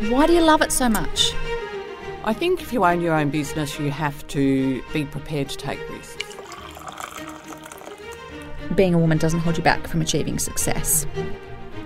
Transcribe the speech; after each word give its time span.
Why 0.00 0.26
do 0.26 0.34
you 0.34 0.42
love 0.42 0.60
it 0.60 0.72
so 0.72 0.88
much? 0.90 1.32
I 2.24 2.34
think 2.34 2.60
if 2.60 2.72
you 2.72 2.84
own 2.84 3.00
your 3.00 3.14
own 3.14 3.30
business, 3.30 3.78
you 3.78 3.90
have 3.90 4.26
to 4.28 4.82
be 4.92 5.06
prepared 5.06 5.48
to 5.48 5.56
take 5.56 5.78
risks. 5.88 6.36
Being 8.74 8.92
a 8.92 8.98
woman 8.98 9.16
doesn't 9.16 9.40
hold 9.40 9.56
you 9.56 9.62
back 9.62 9.86
from 9.86 10.02
achieving 10.02 10.38
success. 10.38 11.06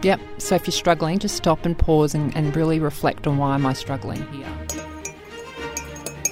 Yep. 0.02 0.20
So 0.38 0.56
if 0.56 0.66
you're 0.66 0.72
struggling, 0.72 1.20
just 1.20 1.36
stop 1.36 1.64
and 1.64 1.78
pause 1.78 2.14
and, 2.14 2.36
and 2.36 2.56
really 2.56 2.80
reflect 2.80 3.28
on 3.28 3.38
why 3.38 3.54
am 3.54 3.64
I 3.64 3.74
struggling 3.74 4.26
here. 4.32 4.48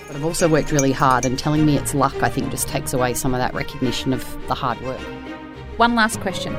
But 0.07 0.17
I've 0.17 0.25
also 0.25 0.49
worked 0.49 0.73
really 0.73 0.93
hard, 0.93 1.25
and 1.25 1.39
telling 1.39 1.65
me 1.65 1.77
it's 1.77 1.95
luck, 1.95 2.23
I 2.23 2.29
think, 2.29 2.51
just 2.51 2.67
takes 2.67 2.93
away 2.93 3.15
some 3.15 3.35
of 3.35 3.39
that 3.39 3.55
recognition 3.55 4.13
of 4.13 4.25
the 4.49 4.55
hard 4.55 4.81
work. 4.81 5.01
One 5.77 5.95
last 5.95 6.19
question. 6.21 6.57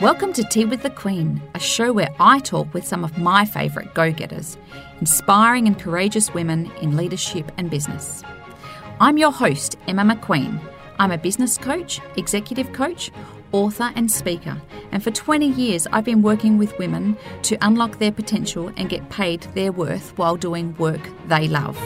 Welcome 0.00 0.32
to 0.32 0.44
Tea 0.44 0.64
with 0.64 0.82
the 0.82 0.88
Queen, 0.88 1.42
a 1.54 1.58
show 1.58 1.92
where 1.92 2.08
I 2.18 2.38
talk 2.38 2.72
with 2.72 2.86
some 2.86 3.04
of 3.04 3.18
my 3.18 3.44
favourite 3.44 3.92
go 3.92 4.10
getters, 4.10 4.56
inspiring 4.98 5.66
and 5.66 5.78
courageous 5.78 6.32
women 6.32 6.72
in 6.80 6.96
leadership 6.96 7.52
and 7.58 7.68
business. 7.68 8.22
I'm 8.98 9.18
your 9.18 9.30
host, 9.30 9.76
Emma 9.86 10.04
McQueen. 10.04 10.58
I'm 10.98 11.10
a 11.10 11.18
business 11.18 11.58
coach, 11.58 12.00
executive 12.16 12.72
coach, 12.72 13.10
author, 13.52 13.92
and 13.94 14.10
speaker, 14.10 14.58
and 14.90 15.04
for 15.04 15.10
20 15.10 15.46
years 15.46 15.86
I've 15.92 16.06
been 16.06 16.22
working 16.22 16.56
with 16.56 16.78
women 16.78 17.14
to 17.42 17.58
unlock 17.60 17.98
their 17.98 18.12
potential 18.12 18.72
and 18.78 18.88
get 18.88 19.10
paid 19.10 19.42
their 19.54 19.70
worth 19.70 20.16
while 20.16 20.36
doing 20.36 20.74
work 20.78 21.10
they 21.26 21.46
love. 21.46 21.78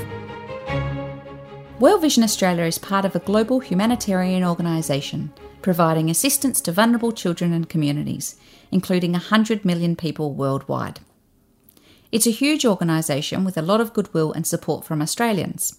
World 1.84 2.00
Vision 2.00 2.24
Australia 2.24 2.64
is 2.64 2.78
part 2.78 3.04
of 3.04 3.14
a 3.14 3.18
global 3.18 3.60
humanitarian 3.60 4.42
organisation 4.42 5.34
providing 5.60 6.08
assistance 6.08 6.62
to 6.62 6.72
vulnerable 6.72 7.12
children 7.12 7.52
and 7.52 7.68
communities, 7.68 8.36
including 8.70 9.12
100 9.12 9.66
million 9.66 9.94
people 9.94 10.32
worldwide. 10.32 11.00
It's 12.10 12.26
a 12.26 12.30
huge 12.30 12.64
organisation 12.64 13.44
with 13.44 13.58
a 13.58 13.60
lot 13.70 13.82
of 13.82 13.92
goodwill 13.92 14.32
and 14.32 14.46
support 14.46 14.86
from 14.86 15.02
Australians. 15.02 15.78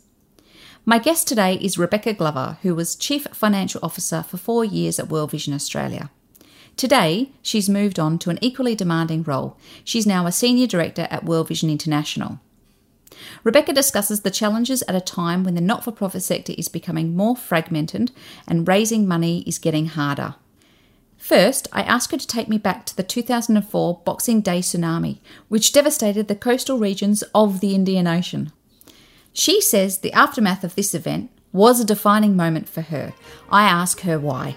My 0.85 0.99
guest 0.99 1.27
today 1.27 1.55
is 1.55 1.75
Rebecca 1.75 2.13
Glover, 2.13 2.59
who 2.61 2.75
was 2.75 2.95
Chief 2.95 3.23
Financial 3.33 3.79
Officer 3.81 4.21
for 4.21 4.37
four 4.37 4.63
years 4.63 4.99
at 4.99 5.09
World 5.09 5.31
Vision 5.31 5.55
Australia. 5.55 6.11
Today, 6.77 7.31
she's 7.41 7.67
moved 7.67 7.97
on 7.97 8.19
to 8.19 8.29
an 8.29 8.37
equally 8.43 8.75
demanding 8.75 9.23
role. 9.23 9.57
She's 9.83 10.05
now 10.05 10.27
a 10.27 10.31
Senior 10.31 10.67
Director 10.67 11.07
at 11.09 11.25
World 11.25 11.47
Vision 11.47 11.71
International. 11.71 12.41
Rebecca 13.43 13.73
discusses 13.73 14.21
the 14.21 14.31
challenges 14.31 14.83
at 14.87 14.95
a 14.95 15.01
time 15.01 15.43
when 15.43 15.55
the 15.55 15.61
not 15.61 15.83
for 15.83 15.91
profit 15.91 16.23
sector 16.23 16.53
is 16.57 16.67
becoming 16.67 17.15
more 17.15 17.35
fragmented 17.35 18.11
and 18.47 18.67
raising 18.67 19.07
money 19.07 19.43
is 19.47 19.59
getting 19.59 19.87
harder. 19.87 20.35
First, 21.17 21.67
I 21.71 21.81
ask 21.81 22.11
her 22.11 22.17
to 22.17 22.27
take 22.27 22.47
me 22.47 22.57
back 22.57 22.85
to 22.85 22.95
the 22.95 23.03
2004 23.03 24.01
Boxing 24.05 24.41
Day 24.41 24.59
tsunami, 24.59 25.19
which 25.47 25.73
devastated 25.73 26.27
the 26.27 26.35
coastal 26.35 26.77
regions 26.77 27.23
of 27.33 27.61
the 27.61 27.73
Indian 27.73 28.07
Ocean. 28.07 28.51
She 29.33 29.59
says 29.59 29.97
the 29.97 30.13
aftermath 30.13 30.63
of 30.63 30.75
this 30.75 30.93
event 30.93 31.31
was 31.51 31.79
a 31.79 31.85
defining 31.85 32.35
moment 32.35 32.69
for 32.69 32.81
her. 32.81 33.13
I 33.49 33.63
ask 33.63 34.01
her 34.01 34.19
why. 34.19 34.55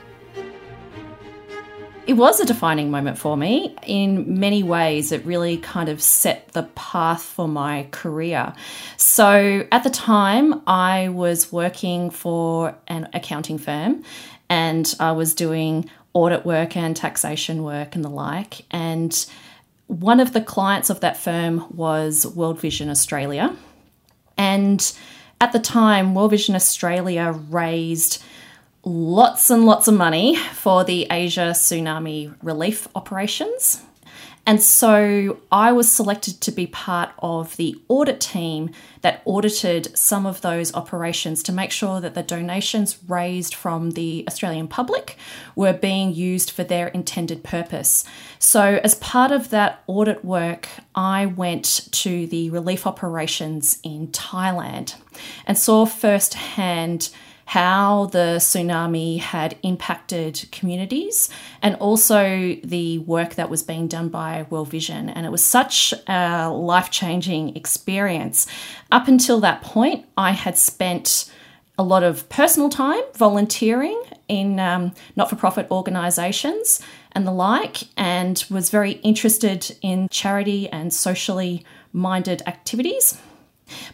It 2.09 2.17
was 2.17 2.41
a 2.41 2.47
defining 2.47 2.91
moment 2.91 3.19
for 3.19 3.37
me. 3.37 3.77
In 3.87 4.41
many 4.41 4.63
ways, 4.63 5.13
it 5.13 5.23
really 5.27 5.59
kind 5.59 5.91
of 5.91 6.01
set 6.01 6.49
the 6.55 6.63
path 6.75 7.23
for 7.23 7.47
my 7.47 7.87
career. 7.91 8.55
So, 8.97 9.67
at 9.71 9.85
the 9.85 9.91
time, 9.91 10.63
I 10.67 11.11
was 11.11 11.53
working 11.53 12.09
for 12.09 12.75
an 12.87 13.11
accounting 13.13 13.59
firm 13.59 14.05
and 14.49 14.95
I 14.99 15.13
was 15.13 15.35
doing 15.35 15.91
audit 16.15 16.47
work 16.47 16.79
and 16.79 16.97
taxation 16.97 17.63
work 17.63 17.95
and 17.95 18.03
the 18.03 18.09
like. 18.09 18.65
And 18.71 19.27
one 19.89 20.19
of 20.19 20.33
the 20.33 20.41
clients 20.41 20.89
of 20.89 21.01
that 21.01 21.19
firm 21.19 21.67
was 21.77 22.27
World 22.27 22.59
Vision 22.59 22.89
Australia. 22.89 23.55
And 24.39 24.81
at 25.43 25.53
the 25.53 25.61
time, 25.61 26.15
World 26.15 26.31
Vision 26.31 26.55
Australia 26.55 27.33
raised 27.51 28.23
lots 28.85 29.51
and 29.51 29.65
lots 29.65 29.89
of 29.89 29.95
money 29.95 30.37
for 30.37 30.85
the 30.85 31.07
Asia 31.11 31.53
tsunami 31.53 32.35
relief 32.43 32.89
operations. 32.95 33.83
And 34.49 34.63
so 34.63 35.41
I 35.53 35.73
was 35.73 35.93
selected 35.93 36.41
to 36.41 36.51
be 36.51 36.67
part 36.67 37.11
of 37.19 37.55
the 37.59 37.77
audit 37.89 38.19
team 38.19 38.71
that 39.03 39.21
audited 39.27 39.95
some 39.95 40.25
of 40.25 40.41
those 40.41 40.73
operations 40.73 41.43
to 41.43 41.53
make 41.53 41.71
sure 41.71 42.01
that 42.01 42.15
the 42.15 42.23
donations 42.23 42.97
raised 43.07 43.55
from 43.55 43.91
the 43.91 44.25
Australian 44.27 44.67
public 44.67 45.19
were 45.55 45.75
being 45.75 46.15
used 46.15 46.51
for 46.51 46.65
their 46.65 46.89
intended 46.89 47.45
purpose. 47.45 48.07
So, 48.39 48.81
as 48.83 48.95
part 48.95 49.33
of 49.33 49.51
that 49.51 49.83
audit 49.87 50.25
work, 50.25 50.67
I 50.95 51.27
went 51.27 51.87
to 51.91 52.27
the 52.27 52.49
relief 52.49 52.87
operations 52.87 53.79
in 53.83 54.09
Thailand 54.09 54.95
and 55.47 55.59
saw 55.59 55.85
firsthand 55.85 57.11
how 57.49 58.05
the 58.13 58.37
tsunami 58.37 59.19
had 59.19 59.57
impacted 59.63 60.47
communities 60.53 61.31
and 61.63 61.75
also 61.77 62.55
the 62.63 62.99
work 62.99 63.37
that 63.37 63.49
was 63.49 63.63
being 63.63 63.89
done 63.89 64.11
by 64.11 64.45
World 64.51 64.69
Vision. 64.69 65.09
And 65.09 65.25
it 65.25 65.33
was 65.33 65.43
such 65.43 65.95
a 66.07 66.51
life 66.51 66.91
changing 66.91 67.57
experience. 67.57 68.47
Up 68.93 69.09
until 69.09 69.41
that 69.41 69.63
point, 69.63 70.05
I 70.15 70.33
had 70.33 70.59
spent 70.59 71.33
a 71.79 71.83
lot 71.83 72.03
of 72.03 72.29
personal 72.29 72.69
time 72.69 73.03
volunteering 73.15 73.99
in 74.29 74.61
um, 74.61 74.93
not 75.17 75.31
for 75.31 75.37
profit 75.37 75.71
organisations 75.71 76.83
and 77.13 77.27
the 77.27 77.33
like, 77.33 77.85
and 77.97 78.45
was 78.51 78.69
very 78.69 78.93
interested 78.93 79.75
in 79.81 80.07
charity 80.11 80.69
and 80.69 80.93
socially 80.93 81.65
minded 81.95 82.43
activities. 82.47 83.19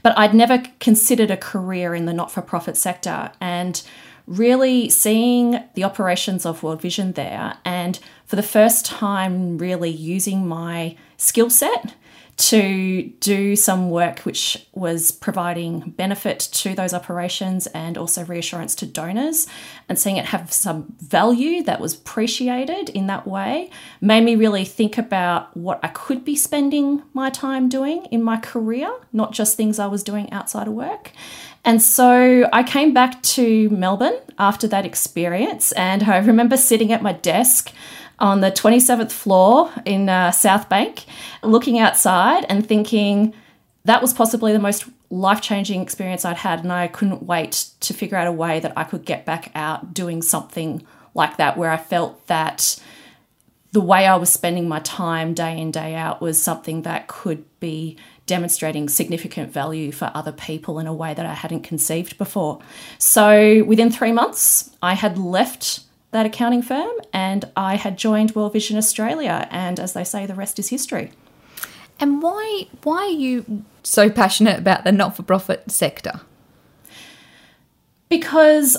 But 0.02 0.16
I'd 0.18 0.34
never 0.34 0.62
considered 0.80 1.30
a 1.30 1.36
career 1.36 1.94
in 1.94 2.06
the 2.06 2.12
not 2.12 2.30
for 2.30 2.42
profit 2.42 2.76
sector. 2.76 3.32
And 3.40 3.82
really 4.26 4.88
seeing 4.88 5.62
the 5.74 5.84
operations 5.84 6.46
of 6.46 6.62
World 6.62 6.80
Vision 6.80 7.12
there, 7.12 7.58
and 7.64 7.98
for 8.24 8.36
the 8.36 8.42
first 8.42 8.86
time, 8.86 9.58
really 9.58 9.90
using 9.90 10.46
my 10.46 10.96
skill 11.16 11.50
set 11.50 11.94
to 12.36 13.02
do 13.20 13.54
some 13.54 13.90
work 13.90 14.20
which 14.20 14.66
was 14.72 15.12
providing 15.12 15.80
benefit 15.96 16.40
to 16.40 16.74
those 16.74 16.92
operations 16.92 17.66
and 17.68 17.96
also 17.96 18.24
reassurance 18.24 18.74
to 18.74 18.86
donors 18.86 19.46
and 19.88 19.98
seeing 19.98 20.16
it 20.16 20.26
have 20.26 20.52
some 20.52 20.92
value 20.98 21.62
that 21.62 21.80
was 21.80 21.94
appreciated 21.94 22.88
in 22.88 23.06
that 23.06 23.26
way 23.26 23.70
made 24.00 24.24
me 24.24 24.34
really 24.34 24.64
think 24.64 24.98
about 24.98 25.56
what 25.56 25.78
I 25.82 25.88
could 25.88 26.24
be 26.24 26.34
spending 26.34 27.02
my 27.12 27.30
time 27.30 27.68
doing 27.68 28.06
in 28.06 28.22
my 28.22 28.36
career, 28.36 28.92
not 29.12 29.32
just 29.32 29.56
things 29.56 29.78
I 29.78 29.86
was 29.86 30.02
doing 30.02 30.32
outside 30.32 30.66
of 30.66 30.74
work. 30.74 31.12
And 31.64 31.80
so 31.80 32.48
I 32.52 32.62
came 32.62 32.92
back 32.92 33.22
to 33.22 33.70
Melbourne 33.70 34.18
after 34.38 34.68
that 34.68 34.84
experience, 34.84 35.72
and 35.72 36.02
I 36.10 36.18
remember 36.18 36.56
sitting 36.56 36.92
at 36.92 37.02
my 37.02 37.12
desk 37.12 37.72
on 38.18 38.40
the 38.40 38.50
27th 38.50 39.12
floor 39.12 39.70
in 39.84 40.08
uh, 40.08 40.30
Southbank, 40.30 41.04
looking 41.42 41.78
outside 41.78 42.44
and 42.48 42.66
thinking 42.66 43.34
that 43.84 44.00
was 44.00 44.12
possibly 44.12 44.52
the 44.52 44.58
most 44.58 44.84
life 45.10 45.40
changing 45.40 45.80
experience 45.80 46.24
I'd 46.24 46.36
had. 46.36 46.60
And 46.60 46.72
I 46.72 46.88
couldn't 46.88 47.24
wait 47.24 47.70
to 47.80 47.94
figure 47.94 48.16
out 48.16 48.26
a 48.26 48.32
way 48.32 48.60
that 48.60 48.72
I 48.76 48.84
could 48.84 49.04
get 49.04 49.24
back 49.24 49.50
out 49.54 49.94
doing 49.94 50.22
something 50.22 50.86
like 51.14 51.36
that, 51.36 51.56
where 51.56 51.70
I 51.70 51.76
felt 51.76 52.26
that 52.26 52.80
the 53.72 53.80
way 53.80 54.06
I 54.06 54.14
was 54.16 54.32
spending 54.32 54.68
my 54.68 54.78
time 54.80 55.34
day 55.34 55.58
in, 55.58 55.72
day 55.72 55.94
out 55.94 56.20
was 56.20 56.40
something 56.40 56.82
that 56.82 57.08
could 57.08 57.44
be 57.58 57.96
demonstrating 58.26 58.88
significant 58.88 59.52
value 59.52 59.92
for 59.92 60.10
other 60.14 60.32
people 60.32 60.78
in 60.78 60.86
a 60.86 60.94
way 60.94 61.12
that 61.12 61.26
I 61.26 61.34
hadn't 61.34 61.62
conceived 61.62 62.16
before. 62.16 62.60
So 62.98 63.64
within 63.64 63.90
three 63.90 64.12
months, 64.12 64.70
I 64.80 64.94
had 64.94 65.18
left 65.18 65.80
that 66.14 66.24
accounting 66.24 66.62
firm 66.62 66.92
and 67.12 67.44
I 67.56 67.74
had 67.74 67.98
joined 67.98 68.36
World 68.36 68.52
Vision 68.52 68.78
Australia. 68.78 69.48
And 69.50 69.80
as 69.80 69.94
they 69.94 70.04
say, 70.04 70.26
the 70.26 70.34
rest 70.34 70.60
is 70.60 70.68
history. 70.68 71.10
And 71.98 72.22
why 72.22 72.68
why 72.84 72.98
are 72.98 73.08
you 73.08 73.64
so 73.82 74.08
passionate 74.08 74.58
about 74.58 74.84
the 74.84 74.92
not 74.92 75.16
for 75.16 75.24
profit 75.24 75.70
sector? 75.70 76.20
Because 78.08 78.76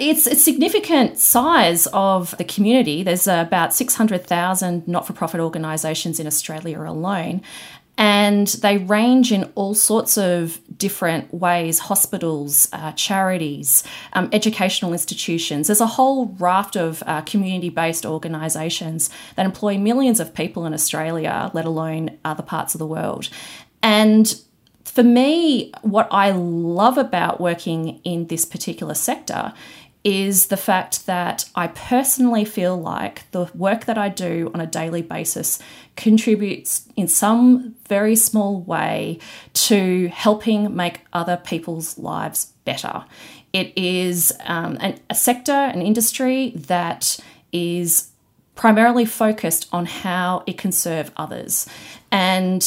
it's 0.00 0.26
a 0.26 0.34
significant 0.34 1.18
size 1.18 1.86
of 1.92 2.36
the 2.38 2.44
community. 2.44 3.02
There's 3.02 3.26
about 3.26 3.74
600,000 3.74 4.88
not 4.88 5.06
for 5.06 5.12
profit 5.12 5.40
organisations 5.40 6.18
in 6.18 6.26
Australia 6.26 6.80
alone 6.80 7.42
and 7.98 8.46
they 8.46 8.78
range 8.78 9.32
in 9.32 9.50
all 9.56 9.74
sorts 9.74 10.16
of 10.16 10.60
different 10.78 11.34
ways 11.34 11.80
hospitals, 11.80 12.68
uh, 12.72 12.92
charities, 12.92 13.82
um, 14.12 14.30
educational 14.32 14.92
institutions. 14.92 15.66
There's 15.66 15.80
a 15.80 15.86
whole 15.86 16.26
raft 16.38 16.76
of 16.76 17.02
uh, 17.06 17.22
community 17.22 17.70
based 17.70 18.06
organisations 18.06 19.10
that 19.34 19.44
employ 19.44 19.78
millions 19.78 20.20
of 20.20 20.32
people 20.32 20.64
in 20.64 20.72
Australia, 20.72 21.50
let 21.52 21.64
alone 21.64 22.16
other 22.24 22.42
parts 22.42 22.74
of 22.74 22.78
the 22.78 22.86
world. 22.86 23.28
And 23.82 24.40
for 24.84 25.02
me, 25.02 25.72
what 25.82 26.06
I 26.12 26.30
love 26.30 26.98
about 26.98 27.40
working 27.40 28.00
in 28.04 28.28
this 28.28 28.44
particular 28.44 28.94
sector 28.94 29.52
is 30.08 30.46
the 30.46 30.56
fact 30.56 31.04
that 31.04 31.44
I 31.54 31.66
personally 31.66 32.46
feel 32.46 32.80
like 32.80 33.30
the 33.32 33.50
work 33.54 33.84
that 33.84 33.98
I 33.98 34.08
do 34.08 34.50
on 34.54 34.60
a 34.60 34.66
daily 34.66 35.02
basis 35.02 35.58
contributes 35.96 36.88
in 36.96 37.08
some 37.08 37.74
very 37.86 38.16
small 38.16 38.62
way 38.62 39.18
to 39.52 40.08
helping 40.08 40.74
make 40.74 41.00
other 41.12 41.36
people's 41.36 41.98
lives 41.98 42.54
better. 42.64 43.04
It 43.52 43.76
is 43.76 44.32
um, 44.46 44.78
an, 44.80 44.98
a 45.10 45.14
sector, 45.14 45.52
an 45.52 45.82
industry 45.82 46.54
that 46.56 47.20
is 47.52 48.08
primarily 48.54 49.04
focused 49.04 49.68
on 49.72 49.84
how 49.84 50.42
it 50.46 50.56
can 50.56 50.72
serve 50.72 51.12
others. 51.18 51.68
And 52.10 52.62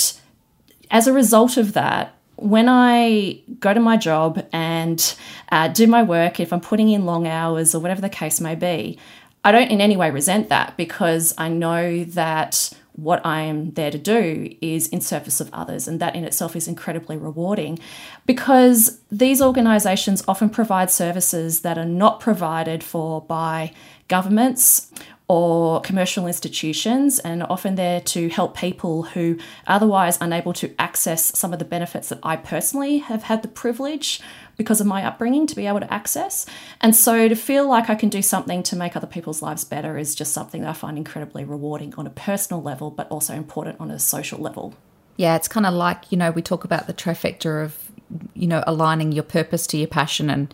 as 0.91 1.07
a 1.07 1.13
result 1.13 1.57
of 1.57 1.73
that, 1.73 2.15
when 2.41 2.67
I 2.67 3.39
go 3.59 3.73
to 3.73 3.79
my 3.79 3.97
job 3.97 4.45
and 4.51 5.15
uh, 5.51 5.67
do 5.67 5.85
my 5.85 6.01
work, 6.01 6.39
if 6.39 6.51
I'm 6.51 6.59
putting 6.59 6.89
in 6.89 7.05
long 7.05 7.27
hours 7.27 7.75
or 7.75 7.79
whatever 7.79 8.01
the 8.01 8.09
case 8.09 8.41
may 8.41 8.55
be, 8.55 8.97
I 9.43 9.51
don't 9.51 9.69
in 9.69 9.79
any 9.79 9.95
way 9.95 10.09
resent 10.11 10.49
that 10.49 10.75
because 10.75 11.33
I 11.37 11.49
know 11.49 12.03
that 12.03 12.73
what 12.93 13.25
I 13.25 13.41
am 13.41 13.71
there 13.71 13.91
to 13.91 13.97
do 13.97 14.53
is 14.61 14.87
in 14.87 15.01
service 15.01 15.39
of 15.39 15.49
others, 15.53 15.87
and 15.87 15.99
that 15.99 16.15
in 16.15 16.23
itself 16.23 16.55
is 16.55 16.67
incredibly 16.67 17.15
rewarding 17.15 17.79
because 18.25 18.99
these 19.11 19.41
organisations 19.41 20.23
often 20.27 20.49
provide 20.49 20.91
services 20.91 21.61
that 21.61 21.77
are 21.77 21.85
not 21.85 22.19
provided 22.19 22.83
for 22.83 23.21
by 23.21 23.71
governments 24.07 24.91
or 25.31 25.79
commercial 25.79 26.27
institutions, 26.27 27.17
and 27.19 27.41
often 27.43 27.75
there 27.75 28.01
to 28.01 28.27
help 28.27 28.57
people 28.57 29.03
who 29.03 29.37
otherwise 29.65 30.17
unable 30.19 30.51
to 30.51 30.75
access 30.77 31.37
some 31.39 31.53
of 31.53 31.59
the 31.59 31.63
benefits 31.63 32.09
that 32.09 32.19
I 32.21 32.35
personally 32.35 32.97
have 32.97 33.23
had 33.23 33.41
the 33.41 33.47
privilege 33.47 34.19
because 34.57 34.81
of 34.81 34.87
my 34.87 35.05
upbringing 35.05 35.47
to 35.47 35.55
be 35.55 35.67
able 35.67 35.79
to 35.79 35.93
access. 35.93 36.45
And 36.81 36.93
so 36.93 37.29
to 37.29 37.35
feel 37.35 37.65
like 37.65 37.89
I 37.89 37.95
can 37.95 38.09
do 38.09 38.21
something 38.21 38.61
to 38.63 38.75
make 38.75 38.97
other 38.97 39.07
people's 39.07 39.41
lives 39.41 39.63
better 39.63 39.97
is 39.97 40.15
just 40.15 40.33
something 40.33 40.63
that 40.63 40.69
I 40.71 40.73
find 40.73 40.97
incredibly 40.97 41.45
rewarding 41.45 41.95
on 41.95 42.05
a 42.05 42.09
personal 42.09 42.61
level, 42.61 42.91
but 42.91 43.07
also 43.09 43.33
important 43.33 43.79
on 43.79 43.89
a 43.89 43.99
social 43.99 44.37
level. 44.37 44.73
Yeah, 45.15 45.37
it's 45.37 45.47
kind 45.47 45.65
of 45.65 45.73
like, 45.73 46.11
you 46.11 46.17
know, 46.17 46.31
we 46.31 46.41
talk 46.41 46.65
about 46.65 46.87
the 46.87 46.93
trifecta 46.93 47.63
of, 47.63 47.89
you 48.33 48.47
know, 48.47 48.65
aligning 48.67 49.13
your 49.13 49.23
purpose 49.23 49.65
to 49.67 49.77
your 49.77 49.87
passion 49.87 50.29
and 50.29 50.53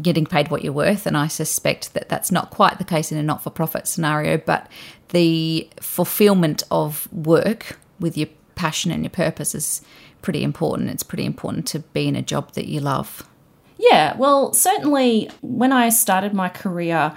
getting 0.00 0.26
paid 0.26 0.50
what 0.50 0.62
you're 0.62 0.72
worth. 0.72 1.06
And 1.06 1.16
I 1.16 1.26
suspect 1.26 1.94
that 1.94 2.08
that's 2.08 2.30
not 2.30 2.50
quite 2.50 2.78
the 2.78 2.84
case 2.84 3.10
in 3.12 3.18
a 3.18 3.22
not 3.22 3.42
for 3.42 3.50
profit 3.50 3.86
scenario, 3.86 4.38
but 4.38 4.68
the 5.08 5.68
fulfillment 5.80 6.62
of 6.70 7.12
work 7.12 7.78
with 8.00 8.16
your 8.16 8.28
passion 8.54 8.90
and 8.90 9.02
your 9.02 9.10
purpose 9.10 9.54
is 9.54 9.82
pretty 10.22 10.42
important. 10.42 10.90
It's 10.90 11.02
pretty 11.02 11.24
important 11.24 11.66
to 11.68 11.80
be 11.80 12.08
in 12.08 12.16
a 12.16 12.22
job 12.22 12.52
that 12.52 12.66
you 12.66 12.80
love. 12.80 13.28
Yeah, 13.78 14.16
well, 14.16 14.52
certainly 14.52 15.30
when 15.40 15.72
I 15.72 15.88
started 15.88 16.34
my 16.34 16.48
career, 16.48 17.14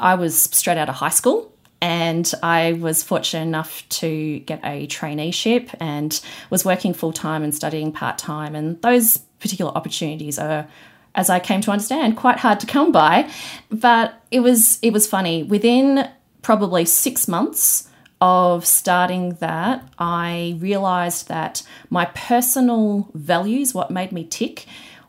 I 0.00 0.16
was 0.16 0.36
straight 0.36 0.76
out 0.76 0.88
of 0.88 0.96
high 0.96 1.10
school 1.10 1.52
and 1.80 2.30
I 2.42 2.72
was 2.74 3.02
fortunate 3.02 3.42
enough 3.42 3.88
to 3.88 4.40
get 4.40 4.60
a 4.64 4.86
traineeship 4.88 5.74
and 5.80 6.20
was 6.50 6.64
working 6.64 6.92
full 6.92 7.12
time 7.12 7.42
and 7.42 7.54
studying 7.54 7.92
part 7.92 8.18
time. 8.18 8.54
And 8.54 8.80
those 8.82 9.18
particular 9.38 9.72
opportunities 9.72 10.38
are 10.38 10.66
as 11.14 11.30
I 11.30 11.40
came 11.40 11.60
to 11.62 11.70
understand, 11.70 12.16
quite 12.16 12.38
hard 12.38 12.60
to 12.60 12.66
come 12.66 12.92
by. 12.92 13.30
But 13.70 14.22
it 14.30 14.40
was 14.40 14.78
it 14.82 14.92
was 14.92 15.06
funny. 15.06 15.42
Within 15.42 16.08
probably 16.42 16.84
six 16.84 17.28
months 17.28 17.88
of 18.20 18.66
starting 18.66 19.34
that, 19.34 19.86
I 19.98 20.56
realized 20.58 21.28
that 21.28 21.62
my 21.88 22.06
personal 22.06 23.10
values, 23.14 23.74
what 23.74 23.90
made 23.90 24.12
me 24.12 24.24
tick, 24.24 24.66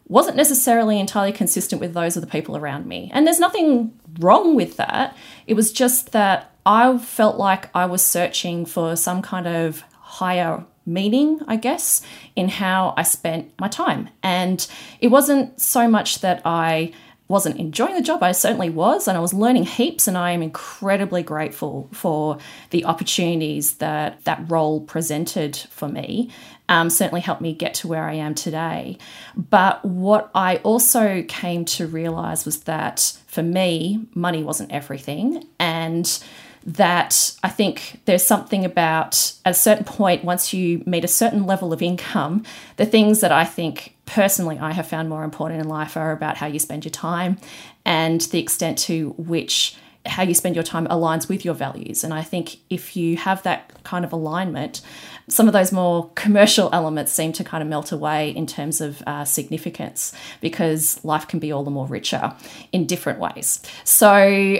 wasn't 0.07 0.37
necessarily 0.37 0.99
entirely 0.99 1.31
consistent 1.31 1.81
with 1.81 1.93
those 1.93 2.15
of 2.17 2.21
the 2.21 2.27
people 2.27 2.57
around 2.57 2.85
me. 2.85 3.09
And 3.13 3.25
there's 3.25 3.39
nothing 3.39 3.97
wrong 4.19 4.55
with 4.55 4.77
that. 4.77 5.15
It 5.47 5.53
was 5.53 5.71
just 5.71 6.11
that 6.11 6.53
I 6.65 6.97
felt 6.97 7.37
like 7.37 7.73
I 7.75 7.85
was 7.85 8.03
searching 8.03 8.65
for 8.65 8.95
some 8.95 9.21
kind 9.21 9.47
of 9.47 9.83
higher 9.99 10.65
meaning, 10.85 11.39
I 11.47 11.55
guess, 11.55 12.01
in 12.35 12.49
how 12.49 12.93
I 12.97 13.03
spent 13.03 13.51
my 13.59 13.67
time. 13.67 14.09
And 14.23 14.65
it 14.99 15.07
wasn't 15.07 15.59
so 15.61 15.87
much 15.87 16.19
that 16.21 16.41
I 16.45 16.93
wasn't 17.31 17.57
enjoying 17.57 17.95
the 17.95 18.01
job, 18.01 18.21
I 18.21 18.33
certainly 18.33 18.69
was, 18.69 19.07
and 19.07 19.17
I 19.17 19.21
was 19.21 19.33
learning 19.33 19.63
heaps, 19.63 20.05
and 20.05 20.17
I 20.17 20.31
am 20.31 20.43
incredibly 20.43 21.23
grateful 21.23 21.87
for 21.93 22.37
the 22.71 22.83
opportunities 22.83 23.75
that 23.75 24.21
that 24.25 24.43
role 24.51 24.81
presented 24.81 25.55
for 25.55 25.87
me. 25.87 26.29
Um, 26.67 26.89
certainly 26.89 27.21
helped 27.21 27.41
me 27.41 27.53
get 27.53 27.73
to 27.75 27.87
where 27.87 28.03
I 28.03 28.13
am 28.15 28.35
today. 28.35 28.97
But 29.35 29.83
what 29.83 30.29
I 30.35 30.57
also 30.57 31.23
came 31.27 31.65
to 31.65 31.87
realize 31.87 32.45
was 32.45 32.61
that 32.61 33.17
for 33.27 33.43
me, 33.43 34.05
money 34.13 34.43
wasn't 34.43 34.71
everything. 34.71 35.45
And 35.59 36.23
that 36.65 37.35
I 37.43 37.49
think 37.49 38.01
there's 38.05 38.25
something 38.25 38.65
about 38.65 39.33
at 39.45 39.51
a 39.51 39.55
certain 39.55 39.85
point, 39.85 40.23
once 40.23 40.53
you 40.53 40.83
meet 40.85 41.03
a 41.03 41.07
certain 41.07 41.45
level 41.45 41.73
of 41.73 41.81
income, 41.81 42.43
the 42.77 42.85
things 42.85 43.21
that 43.21 43.31
I 43.31 43.45
think 43.45 43.95
personally 44.05 44.59
I 44.59 44.71
have 44.71 44.87
found 44.87 45.09
more 45.09 45.23
important 45.23 45.61
in 45.61 45.67
life 45.67 45.97
are 45.97 46.11
about 46.11 46.37
how 46.37 46.47
you 46.47 46.59
spend 46.59 46.85
your 46.85 46.91
time 46.91 47.37
and 47.85 48.21
the 48.21 48.39
extent 48.39 48.77
to 48.79 49.09
which 49.17 49.75
how 50.05 50.23
you 50.23 50.33
spend 50.33 50.55
your 50.55 50.63
time 50.63 50.87
aligns 50.87 51.29
with 51.29 51.45
your 51.45 51.53
values. 51.53 52.03
And 52.03 52.13
I 52.13 52.23
think 52.23 52.57
if 52.69 52.95
you 52.95 53.17
have 53.17 53.43
that 53.43 53.83
kind 53.83 54.03
of 54.03 54.11
alignment, 54.11 54.81
some 55.27 55.47
of 55.47 55.53
those 55.53 55.71
more 55.71 56.09
commercial 56.15 56.69
elements 56.73 57.11
seem 57.11 57.33
to 57.33 57.43
kind 57.43 57.61
of 57.61 57.69
melt 57.69 57.91
away 57.91 58.31
in 58.31 58.47
terms 58.47 58.81
of 58.81 59.03
uh, 59.05 59.25
significance 59.25 60.11
because 60.41 61.03
life 61.05 61.27
can 61.27 61.39
be 61.39 61.51
all 61.51 61.63
the 61.63 61.71
more 61.71 61.85
richer 61.85 62.33
in 62.71 62.87
different 62.87 63.19
ways. 63.19 63.61
So 63.83 64.09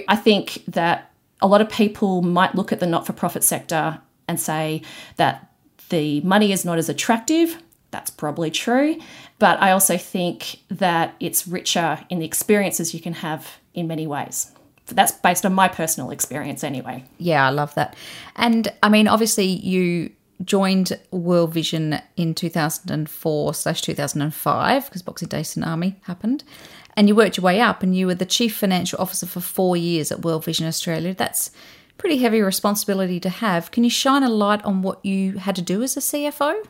I 0.08 0.16
think 0.16 0.64
that 0.68 1.11
a 1.42 1.48
lot 1.48 1.62
of 1.62 1.70
people 1.70 2.22
might 2.22 2.56
look 2.56 2.72
at 2.72 2.80
the 2.80 2.86
not 2.86 3.06
for 3.06 3.14
profit 3.14 3.44
sector 3.44 4.00
and 4.28 4.40
say 4.40 4.82
that 5.18 5.52
the 5.90 6.22
money 6.22 6.52
is 6.52 6.64
not 6.64 6.78
as 6.78 6.90
attractive. 6.90 7.62
That's 7.92 8.10
probably 8.10 8.52
true. 8.52 8.98
But 9.40 9.62
I 9.62 9.72
also 9.72 9.98
think 9.98 10.60
that 10.70 11.16
it's 11.20 11.48
richer 11.48 12.00
in 12.10 12.20
the 12.20 12.26
experiences 12.26 12.94
you 12.94 13.02
can 13.02 13.14
have 13.14 13.60
in 13.74 13.88
many 13.88 14.08
ways. 14.08 14.52
That's 14.88 15.12
based 15.12 15.46
on 15.46 15.54
my 15.54 15.68
personal 15.68 16.12
experience, 16.12 16.64
anyway. 16.64 17.06
Yeah, 17.18 17.46
I 17.46 17.50
love 17.50 17.74
that. 17.76 17.96
And 18.36 18.72
I 18.84 18.90
mean, 18.90 19.08
obviously, 19.08 19.46
you 19.46 20.12
joined 20.44 20.98
World 21.12 21.54
Vision 21.54 22.00
in 22.18 22.34
2004 22.34 23.54
slash 23.54 23.82
2005 23.82 24.86
because 24.86 25.02
Boxing 25.02 25.28
Day 25.28 25.42
Tsunami 25.42 25.96
happened 26.04 26.44
and 26.96 27.08
you 27.08 27.16
worked 27.16 27.38
your 27.38 27.44
way 27.44 27.62
up 27.62 27.84
and 27.84 27.96
you 27.96 28.08
were 28.08 28.16
the 28.16 28.26
chief 28.26 28.56
financial 28.56 29.00
officer 29.00 29.26
for 29.26 29.40
four 29.40 29.78
years 29.78 30.12
at 30.12 30.22
World 30.22 30.46
Vision 30.46 30.68
Australia. 30.68 31.14
That's 31.14 31.52
pretty 31.98 32.18
heavy 32.18 32.42
responsibility 32.42 33.20
to 33.20 33.30
have. 33.30 33.72
Can 33.72 33.84
you 33.84 33.90
shine 33.90 34.24
a 34.24 34.30
light 34.30 34.64
on 34.64 34.82
what 34.82 35.06
you 35.06 35.34
had 35.34 35.56
to 35.56 35.62
do 35.62 35.84
as 35.84 35.96
a 35.96 36.00
CFO? 36.00 36.66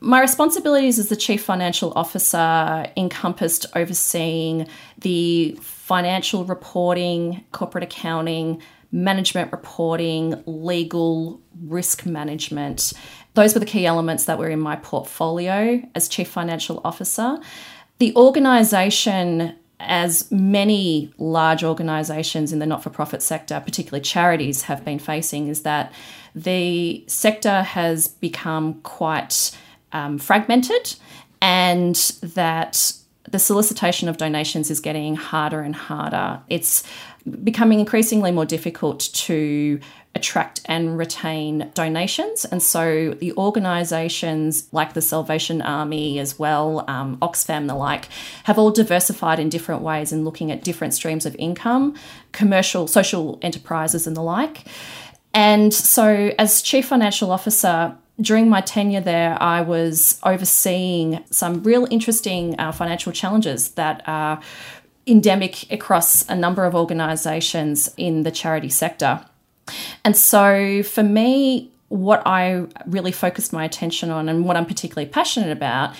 My 0.00 0.20
responsibilities 0.20 0.98
as 0.98 1.08
the 1.08 1.16
Chief 1.16 1.42
Financial 1.42 1.92
Officer 1.96 2.86
encompassed 2.96 3.66
overseeing 3.74 4.68
the 4.98 5.58
financial 5.62 6.44
reporting, 6.44 7.44
corporate 7.52 7.84
accounting, 7.84 8.60
management 8.92 9.52
reporting, 9.52 10.42
legal, 10.46 11.40
risk 11.64 12.04
management. 12.04 12.92
Those 13.34 13.54
were 13.54 13.60
the 13.60 13.66
key 13.66 13.86
elements 13.86 14.26
that 14.26 14.38
were 14.38 14.48
in 14.48 14.60
my 14.60 14.76
portfolio 14.76 15.82
as 15.94 16.08
Chief 16.08 16.28
Financial 16.28 16.80
Officer. 16.84 17.38
The 17.98 18.14
organisation, 18.14 19.56
as 19.80 20.30
many 20.30 21.12
large 21.18 21.64
organisations 21.64 22.52
in 22.52 22.58
the 22.58 22.66
not 22.66 22.82
for 22.82 22.90
profit 22.90 23.22
sector, 23.22 23.60
particularly 23.64 24.02
charities, 24.02 24.62
have 24.62 24.84
been 24.84 24.98
facing, 24.98 25.48
is 25.48 25.62
that 25.62 25.92
the 26.34 27.04
sector 27.06 27.62
has 27.62 28.08
become 28.08 28.74
quite 28.82 29.56
um, 29.92 30.18
fragmented 30.18 30.96
and 31.40 31.94
that 32.22 32.92
the 33.30 33.38
solicitation 33.38 34.08
of 34.08 34.18
donations 34.18 34.70
is 34.70 34.80
getting 34.80 35.16
harder 35.16 35.60
and 35.60 35.74
harder. 35.74 36.40
It's 36.48 36.84
becoming 37.42 37.80
increasingly 37.80 38.30
more 38.30 38.44
difficult 38.44 39.00
to 39.14 39.80
attract 40.16 40.60
and 40.64 40.98
retain 40.98 41.70
donations. 41.74 42.44
And 42.44 42.62
so 42.62 43.14
the 43.20 43.32
organisations 43.34 44.66
like 44.72 44.94
the 44.94 45.02
Salvation 45.02 45.62
Army, 45.62 46.18
as 46.18 46.38
well, 46.38 46.84
um, 46.88 47.18
Oxfam, 47.18 47.68
the 47.68 47.74
like, 47.74 48.08
have 48.44 48.58
all 48.58 48.72
diversified 48.72 49.38
in 49.38 49.48
different 49.48 49.82
ways 49.82 50.12
in 50.12 50.24
looking 50.24 50.50
at 50.50 50.64
different 50.64 50.94
streams 50.94 51.26
of 51.26 51.36
income, 51.38 51.94
commercial, 52.32 52.88
social 52.88 53.38
enterprises, 53.42 54.06
and 54.06 54.16
the 54.16 54.22
like. 54.22 54.64
And 55.32 55.72
so, 55.72 56.32
as 56.38 56.62
Chief 56.62 56.86
Financial 56.86 57.30
Officer, 57.30 57.94
during 58.20 58.48
my 58.48 58.62
tenure 58.62 59.02
there, 59.02 59.40
I 59.40 59.60
was 59.60 60.18
overseeing 60.22 61.22
some 61.30 61.62
real 61.62 61.86
interesting 61.90 62.58
uh, 62.58 62.72
financial 62.72 63.12
challenges 63.12 63.72
that 63.72 64.02
are 64.06 64.40
endemic 65.06 65.70
across 65.70 66.28
a 66.28 66.34
number 66.34 66.64
of 66.64 66.74
organisations 66.74 67.92
in 67.96 68.22
the 68.22 68.30
charity 68.30 68.70
sector. 68.70 69.24
And 70.04 70.16
so 70.16 70.82
for 70.82 71.02
me, 71.02 71.70
what 71.88 72.22
I 72.26 72.66
really 72.86 73.12
focused 73.12 73.52
my 73.52 73.64
attention 73.64 74.10
on 74.10 74.28
and 74.28 74.44
what 74.44 74.56
I'm 74.56 74.66
particularly 74.66 75.08
passionate 75.08 75.52
about 75.52 75.94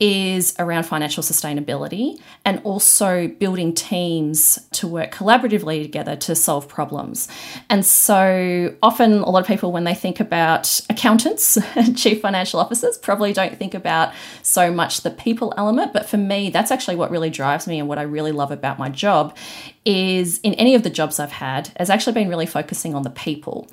is 0.00 0.54
around 0.58 0.84
financial 0.84 1.22
sustainability 1.22 2.18
and 2.46 2.60
also 2.64 3.28
building 3.28 3.74
teams 3.74 4.58
to 4.72 4.88
work 4.88 5.12
collaboratively 5.12 5.82
together 5.82 6.16
to 6.16 6.34
solve 6.34 6.66
problems. 6.66 7.28
And 7.68 7.84
so 7.84 8.74
often, 8.82 9.18
a 9.20 9.28
lot 9.28 9.40
of 9.40 9.46
people, 9.46 9.72
when 9.72 9.84
they 9.84 9.94
think 9.94 10.18
about 10.18 10.80
accountants, 10.88 11.58
and 11.76 11.96
chief 11.96 12.22
financial 12.22 12.58
officers, 12.58 12.96
probably 12.96 13.34
don't 13.34 13.58
think 13.58 13.74
about 13.74 14.12
so 14.42 14.72
much 14.72 15.02
the 15.02 15.10
people 15.10 15.52
element. 15.58 15.92
But 15.92 16.08
for 16.08 16.16
me, 16.16 16.48
that's 16.48 16.70
actually 16.70 16.96
what 16.96 17.10
really 17.10 17.30
drives 17.30 17.66
me 17.66 17.78
and 17.78 17.86
what 17.86 17.98
I 17.98 18.02
really 18.02 18.32
love 18.32 18.50
about 18.50 18.78
my 18.78 18.88
job 18.88 19.36
is 19.84 20.38
in 20.40 20.54
any 20.54 20.74
of 20.74 20.82
the 20.82 20.90
jobs 20.90 21.18
I've 21.18 21.32
had 21.32 21.70
has 21.76 21.90
actually 21.90 22.12
been 22.12 22.28
really 22.28 22.46
focusing 22.46 22.94
on 22.94 23.02
the 23.02 23.10
people. 23.10 23.68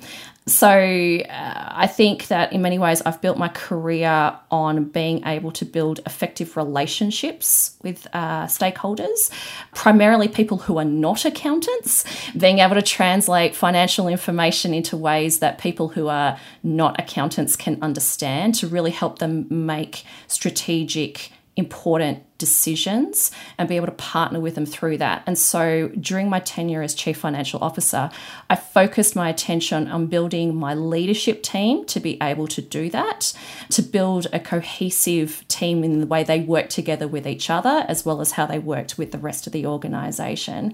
So 0.48 0.70
uh, 0.70 1.68
I 1.74 1.86
think 1.86 2.28
that 2.28 2.52
in 2.52 2.62
many 2.62 2.78
ways 2.78 3.02
I've 3.02 3.20
built 3.20 3.36
my 3.38 3.48
career 3.48 4.36
on 4.50 4.84
being 4.84 5.24
able 5.26 5.52
to 5.52 5.64
build 5.64 6.00
effective 6.06 6.56
relationships 6.56 7.76
with 7.82 8.06
uh, 8.12 8.46
stakeholders, 8.46 9.30
primarily 9.74 10.26
people 10.26 10.58
who 10.58 10.78
are 10.78 10.84
not 10.84 11.24
accountants, 11.24 12.04
being 12.36 12.60
able 12.60 12.74
to 12.74 12.82
translate 12.82 13.54
financial 13.54 14.08
information 14.08 14.72
into 14.72 14.96
ways 14.96 15.40
that 15.40 15.58
people 15.58 15.88
who 15.88 16.08
are 16.08 16.38
not 16.62 16.98
accountants 16.98 17.54
can 17.54 17.78
understand 17.82 18.54
to 18.56 18.66
really 18.66 18.90
help 18.90 19.18
them 19.18 19.46
make 19.50 20.04
strategic 20.28 21.30
important 21.58 22.22
decisions 22.38 23.32
and 23.58 23.68
be 23.68 23.74
able 23.74 23.86
to 23.86 23.92
partner 23.92 24.38
with 24.38 24.54
them 24.54 24.64
through 24.64 24.96
that. 24.96 25.24
And 25.26 25.36
so 25.36 25.88
during 26.00 26.30
my 26.30 26.38
tenure 26.38 26.82
as 26.82 26.94
Chief 26.94 27.18
Financial 27.18 27.62
Officer, 27.62 28.10
I 28.48 28.54
focused 28.54 29.16
my 29.16 29.28
attention 29.28 29.88
on 29.88 30.06
building 30.06 30.54
my 30.54 30.72
leadership 30.74 31.42
team 31.42 31.84
to 31.86 31.98
be 31.98 32.16
able 32.22 32.46
to 32.46 32.62
do 32.62 32.88
that, 32.90 33.34
to 33.70 33.82
build 33.82 34.28
a 34.32 34.38
cohesive 34.38 35.46
team 35.48 35.82
in 35.82 36.00
the 36.00 36.06
way 36.06 36.22
they 36.22 36.40
work 36.40 36.68
together 36.68 37.08
with 37.08 37.26
each 37.26 37.50
other, 37.50 37.84
as 37.88 38.06
well 38.06 38.20
as 38.20 38.32
how 38.32 38.46
they 38.46 38.60
worked 38.60 38.96
with 38.96 39.10
the 39.10 39.18
rest 39.18 39.48
of 39.48 39.52
the 39.52 39.66
organization 39.66 40.72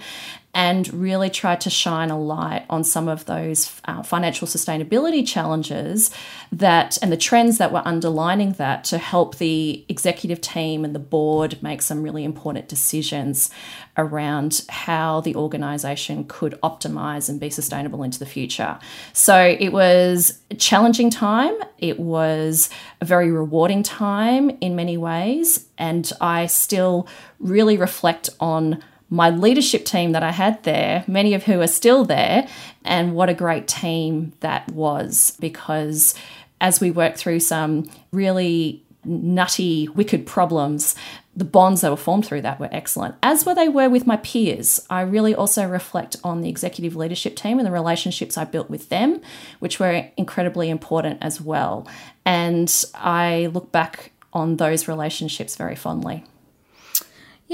and 0.55 0.93
really 0.95 1.29
try 1.29 1.57
to 1.57 1.69
shine 1.69 2.11
a 2.11 2.19
light 2.19 2.65
on 2.71 2.85
some 2.85 3.09
of 3.09 3.25
those 3.27 3.81
uh, 3.87 4.03
financial 4.05 4.47
sustainability 4.47 5.27
challenges 5.27 6.11
that 6.53 6.97
and 7.03 7.11
the 7.11 7.17
trends 7.17 7.59
that 7.59 7.73
were 7.73 7.83
underlining 7.85 8.53
that 8.53 8.85
to 8.85 8.99
help 8.99 9.39
the 9.39 9.85
executive 9.89 10.41
team 10.41 10.85
and 10.85 10.95
the 10.95 11.01
board 11.01 11.61
make 11.61 11.83
some 11.83 12.03
really 12.03 12.23
important 12.23 12.69
decisions 12.69 13.51
around 13.97 14.65
how 14.69 15.21
the 15.21 15.35
organization 15.35 16.25
could 16.25 16.59
optimize 16.63 17.29
and 17.29 17.41
be 17.41 17.51
sustainable 17.51 18.03
into 18.03 18.19
the 18.19 18.27
future. 18.27 18.79
So 19.13 19.57
it 19.59 19.73
was 19.73 20.39
a 20.51 20.55
challenging 20.55 21.11
time, 21.11 21.55
it 21.79 21.99
was 21.99 22.71
a 23.01 23.05
very 23.05 23.31
rewarding 23.31 23.83
time 23.83 24.51
in 24.61 24.77
many 24.77 24.97
ways, 24.97 25.67
and 25.79 26.11
I 26.21 26.47
still 26.47 27.09
really 27.39 27.77
reflect 27.77 28.31
on 28.39 28.83
my 29.11 29.31
leadership 29.31 29.85
team 29.85 30.13
that 30.13 30.23
I 30.23 30.33
had 30.33 30.63
there, 30.65 31.05
many 31.07 31.35
of 31.35 31.45
who 31.45 31.61
are 31.61 31.67
still 31.67 32.05
there, 32.05 32.49
and 32.85 33.15
what 33.15 33.29
a 33.29 33.35
great 33.35 33.69
team 33.69 34.33
that 34.41 34.69
was 34.73 35.37
because 35.41 36.15
as 36.61 36.81
we 36.81 36.91
worked 36.91 37.19
through 37.19 37.41
some 37.41 37.89
really 38.13 38.83
nutty, 39.05 39.89
wicked 39.89 40.27
problems, 40.27 40.95
the 41.37 41.45
bonds 41.45 41.81
that 41.81 41.91
were 41.91 41.97
formed 41.97 42.25
through 42.25 42.43
that 42.43 42.61
were 42.61 42.69
excellent, 42.71 43.15
as 43.23 43.45
were 43.45 43.55
they 43.55 43.69
were 43.69 43.91
with 43.91 44.07
my 44.07 44.17
peers. 44.19 44.81
I 44.89 45.03
really 45.03 45.35
also 45.35 45.67
reflect 45.67 46.17
on 46.23 46.41
the 46.41 46.49
executive 46.49 46.97
leadership 46.97 47.37
team 47.37 47.59
and 47.59 47.67
the 47.67 47.73
relationships 47.73 48.39
I 48.39 48.45
built 48.45 48.71
with 48.71 48.89
them, 48.89 49.21
which 49.59 49.81
were 49.81 50.09
incredibly 50.17 50.71
important 50.71 51.19
as 51.23 51.41
well. 51.41 51.89
And 52.25 52.73
I 52.95 53.51
look 53.53 53.73
back 53.73 54.13
on 54.33 54.57
those 54.57 54.89
relationships 54.89 55.57
very 55.57 55.77
fondly. 55.77 56.25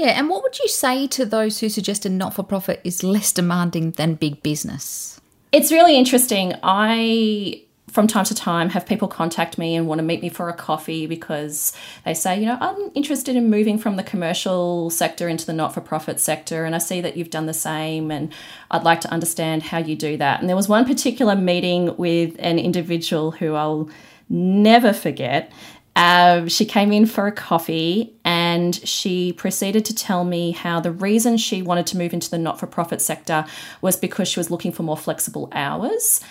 Yeah, 0.01 0.17
and 0.17 0.29
what 0.29 0.41
would 0.41 0.57
you 0.57 0.67
say 0.67 1.05
to 1.05 1.27
those 1.27 1.59
who 1.59 1.69
suggest 1.69 2.07
a 2.07 2.09
not 2.09 2.33
for 2.33 2.41
profit 2.41 2.81
is 2.83 3.03
less 3.03 3.31
demanding 3.31 3.91
than 3.91 4.15
big 4.15 4.41
business? 4.41 5.21
It's 5.51 5.71
really 5.71 5.95
interesting. 5.95 6.55
I 6.63 7.61
from 7.91 8.07
time 8.07 8.25
to 8.25 8.33
time 8.33 8.69
have 8.69 8.87
people 8.87 9.07
contact 9.07 9.59
me 9.59 9.75
and 9.75 9.85
want 9.85 9.99
to 9.99 10.03
meet 10.03 10.23
me 10.23 10.29
for 10.29 10.49
a 10.49 10.53
coffee 10.53 11.05
because 11.05 11.71
they 12.03 12.15
say, 12.15 12.39
you 12.39 12.47
know, 12.47 12.57
I'm 12.59 12.89
interested 12.95 13.35
in 13.35 13.51
moving 13.51 13.77
from 13.77 13.95
the 13.95 14.01
commercial 14.01 14.89
sector 14.89 15.29
into 15.29 15.45
the 15.45 15.53
not 15.53 15.71
for 15.71 15.81
profit 15.81 16.19
sector. 16.19 16.65
And 16.65 16.73
I 16.73 16.79
see 16.79 17.01
that 17.01 17.15
you've 17.15 17.29
done 17.29 17.45
the 17.45 17.53
same. 17.53 18.09
And 18.09 18.33
I'd 18.71 18.83
like 18.83 19.01
to 19.01 19.11
understand 19.11 19.61
how 19.61 19.77
you 19.77 19.95
do 19.95 20.17
that. 20.17 20.39
And 20.39 20.49
there 20.49 20.55
was 20.55 20.67
one 20.67 20.85
particular 20.85 21.35
meeting 21.35 21.95
with 21.97 22.35
an 22.39 22.57
individual 22.57 23.29
who 23.29 23.53
I'll 23.53 23.87
never 24.29 24.93
forget. 24.93 25.51
Uh, 25.95 26.47
she 26.47 26.65
came 26.65 26.91
in 26.93 27.05
for 27.05 27.27
a 27.27 27.31
coffee 27.31 28.13
and 28.23 28.40
she 28.75 29.33
proceeded 29.33 29.85
to 29.85 29.95
tell 29.95 30.23
me 30.23 30.51
how 30.51 30.79
the 30.79 30.91
reason 30.91 31.37
she 31.37 31.61
wanted 31.61 31.87
to 31.87 31.97
move 31.97 32.13
into 32.13 32.29
the 32.29 32.37
not 32.37 32.59
for 32.59 32.67
profit 32.67 33.01
sector 33.01 33.45
was 33.81 33.95
because 33.95 34.27
she 34.27 34.39
was 34.39 34.51
looking 34.51 34.71
for 34.71 34.83
more 34.83 34.97
flexible 34.97 35.49
hours 35.51 36.21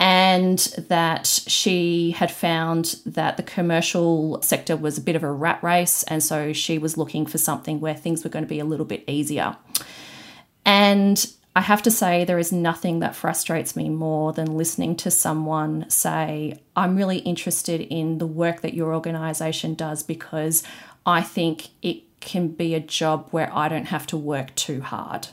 and 0.00 0.58
that 0.88 1.26
she 1.26 2.12
had 2.12 2.30
found 2.30 2.96
that 3.04 3.36
the 3.36 3.42
commercial 3.42 4.40
sector 4.40 4.74
was 4.74 4.96
a 4.96 5.02
bit 5.02 5.14
of 5.14 5.22
a 5.22 5.30
rat 5.30 5.62
race, 5.62 6.02
and 6.04 6.22
so 6.22 6.54
she 6.54 6.78
was 6.78 6.96
looking 6.96 7.26
for 7.26 7.36
something 7.36 7.80
where 7.80 7.94
things 7.94 8.24
were 8.24 8.30
going 8.30 8.44
to 8.44 8.48
be 8.48 8.60
a 8.60 8.64
little 8.64 8.86
bit 8.86 9.04
easier. 9.06 9.54
And 10.64 11.30
I 11.54 11.60
have 11.60 11.82
to 11.82 11.90
say, 11.90 12.24
there 12.24 12.38
is 12.38 12.50
nothing 12.50 13.00
that 13.00 13.14
frustrates 13.14 13.76
me 13.76 13.90
more 13.90 14.32
than 14.32 14.56
listening 14.56 14.96
to 14.96 15.10
someone 15.10 15.84
say, 15.90 16.62
I'm 16.74 16.96
really 16.96 17.18
interested 17.18 17.82
in 17.82 18.16
the 18.16 18.26
work 18.26 18.62
that 18.62 18.72
your 18.72 18.94
organisation 18.94 19.74
does 19.74 20.02
because 20.02 20.62
I 21.06 21.22
think 21.22 21.68
it 21.82 22.02
can 22.20 22.48
be 22.48 22.74
a 22.74 22.80
job 22.80 23.28
where 23.30 23.50
I 23.54 23.68
don't 23.68 23.86
have 23.86 24.06
to 24.08 24.16
work 24.16 24.54
too 24.54 24.80
hard. 24.80 25.28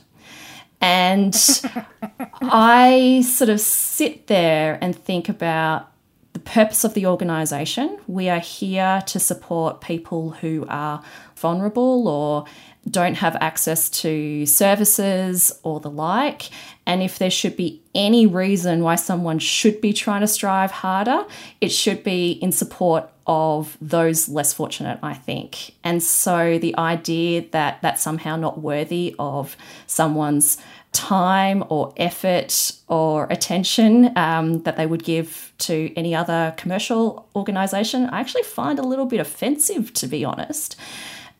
And 0.80 1.34
I 2.40 3.22
sort 3.26 3.50
of 3.50 3.60
sit 3.60 4.26
there 4.26 4.78
and 4.80 4.96
think 4.96 5.28
about 5.28 5.92
the 6.32 6.38
purpose 6.38 6.84
of 6.84 6.94
the 6.94 7.06
organisation. 7.06 7.98
We 8.06 8.28
are 8.28 8.38
here 8.38 9.02
to 9.06 9.18
support 9.18 9.80
people 9.80 10.30
who 10.30 10.66
are 10.68 11.02
vulnerable 11.36 12.08
or 12.08 12.44
don't 12.88 13.14
have 13.14 13.36
access 13.40 13.88
to 13.90 14.46
services 14.46 15.52
or 15.62 15.80
the 15.80 15.90
like. 15.90 16.50
And 16.86 17.02
if 17.02 17.18
there 17.18 17.30
should 17.30 17.56
be 17.56 17.82
any 17.94 18.26
reason 18.26 18.82
why 18.82 18.94
someone 18.94 19.38
should 19.38 19.80
be 19.80 19.92
trying 19.92 20.22
to 20.22 20.26
strive 20.26 20.70
harder, 20.70 21.24
it 21.60 21.68
should 21.68 22.02
be 22.02 22.32
in 22.32 22.52
support 22.52 23.10
of 23.26 23.76
those 23.80 24.28
less 24.28 24.54
fortunate, 24.54 24.98
I 25.02 25.12
think. 25.12 25.74
And 25.84 26.02
so 26.02 26.58
the 26.58 26.76
idea 26.78 27.44
that 27.50 27.82
that's 27.82 28.02
somehow 28.02 28.36
not 28.36 28.60
worthy 28.60 29.14
of 29.18 29.54
someone's 29.86 30.56
time 30.92 31.62
or 31.68 31.92
effort 31.98 32.72
or 32.88 33.26
attention 33.30 34.16
um, 34.16 34.62
that 34.62 34.78
they 34.78 34.86
would 34.86 35.04
give 35.04 35.52
to 35.58 35.92
any 35.94 36.14
other 36.14 36.54
commercial 36.56 37.28
organization, 37.36 38.06
I 38.06 38.20
actually 38.20 38.44
find 38.44 38.78
a 38.78 38.82
little 38.82 39.04
bit 39.04 39.20
offensive, 39.20 39.92
to 39.94 40.06
be 40.06 40.24
honest. 40.24 40.76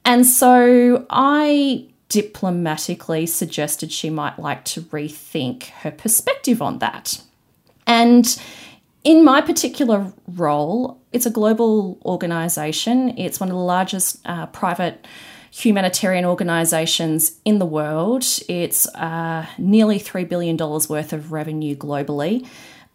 And 0.08 0.24
so 0.24 1.04
I 1.10 1.86
diplomatically 2.08 3.26
suggested 3.26 3.92
she 3.92 4.08
might 4.08 4.38
like 4.38 4.64
to 4.64 4.80
rethink 4.80 5.64
her 5.82 5.90
perspective 5.90 6.62
on 6.62 6.78
that. 6.78 7.20
And 7.86 8.40
in 9.04 9.22
my 9.22 9.42
particular 9.42 10.10
role, 10.26 10.98
it's 11.12 11.26
a 11.26 11.30
global 11.30 11.98
organization, 12.06 13.18
it's 13.18 13.38
one 13.38 13.50
of 13.50 13.54
the 13.54 13.60
largest 13.60 14.18
uh, 14.24 14.46
private 14.46 15.06
humanitarian 15.50 16.24
organisations 16.24 17.38
in 17.44 17.58
the 17.58 17.66
world. 17.66 18.24
It's 18.48 18.86
uh, 18.94 19.44
nearly 19.58 20.00
$3 20.00 20.26
billion 20.26 20.56
worth 20.56 21.12
of 21.12 21.32
revenue 21.32 21.76
globally 21.76 22.48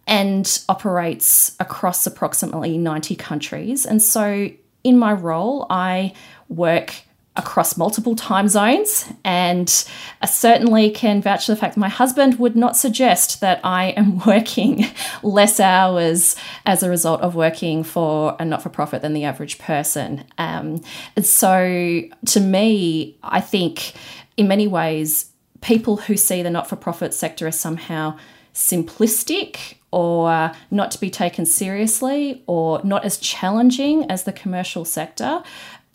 and 0.08 0.64
operates 0.68 1.56
across 1.60 2.08
approximately 2.08 2.76
90 2.80 3.16
countries. 3.18 3.86
And 3.86 4.02
so, 4.02 4.50
in 4.84 5.00
my 5.00 5.14
role, 5.14 5.66
I 5.70 6.14
work 6.50 6.94
across 7.36 7.78
multiple 7.78 8.16
time 8.16 8.48
zones. 8.48 9.12
And 9.24 9.86
I 10.22 10.28
certainly 10.28 10.92
can 10.92 11.22
vouch 11.22 11.48
for 11.48 11.54
the 11.54 11.56
fact 11.56 11.76
that 11.76 11.80
my 11.80 11.90
husband 11.90 12.38
would 12.38 12.56
not 12.56 12.78
suggest 12.78 13.42
that 13.42 13.60
I 13.64 13.86
am 13.90 14.20
working 14.26 14.86
less 15.24 15.60
hours 15.60 16.36
as 16.66 16.84
a 16.84 16.90
result 16.90 17.22
of 17.22 17.36
working 17.36 17.84
for 17.84 18.36
a 18.40 18.46
not 18.46 18.62
for 18.62 18.70
profit 18.70 19.02
than 19.02 19.14
the 19.14 19.24
average 19.24 19.58
person. 19.58 20.26
Um, 20.38 20.82
and 21.16 21.26
so 21.26 22.02
to 22.28 22.40
me, 22.40 23.18
I 23.24 23.42
think 23.42 23.94
in 24.38 24.48
many 24.48 24.68
ways, 24.68 25.32
people 25.62 25.98
who 25.98 26.18
see 26.18 26.44
the 26.44 26.50
not 26.50 26.70
for 26.70 26.76
profit 26.76 27.14
sector 27.14 27.48
as 27.48 27.60
somehow 27.60 28.18
simplistic 28.54 29.76
or 29.94 30.52
not 30.72 30.90
to 30.92 31.00
be 31.00 31.10
taken 31.10 31.46
seriously 31.46 32.44
or 32.48 32.82
not 32.84 33.06
as 33.06 33.18
challenging 33.18 34.10
as 34.10 34.24
the 34.24 34.34
commercial 34.34 34.86
sector 34.86 35.44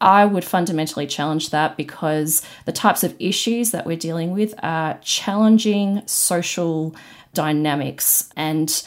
I 0.01 0.25
would 0.25 0.45
fundamentally 0.45 1.07
challenge 1.07 1.51
that 1.51 1.77
because 1.77 2.43
the 2.65 2.73
types 2.73 3.03
of 3.03 3.17
issues 3.19 3.71
that 3.73 3.87
we're 3.87 3.97
dealing 3.97 4.33
with 4.33 4.55
are 4.63 4.99
challenging 5.03 6.03
social 6.07 6.95
dynamics 7.35 8.31
and 8.37 8.83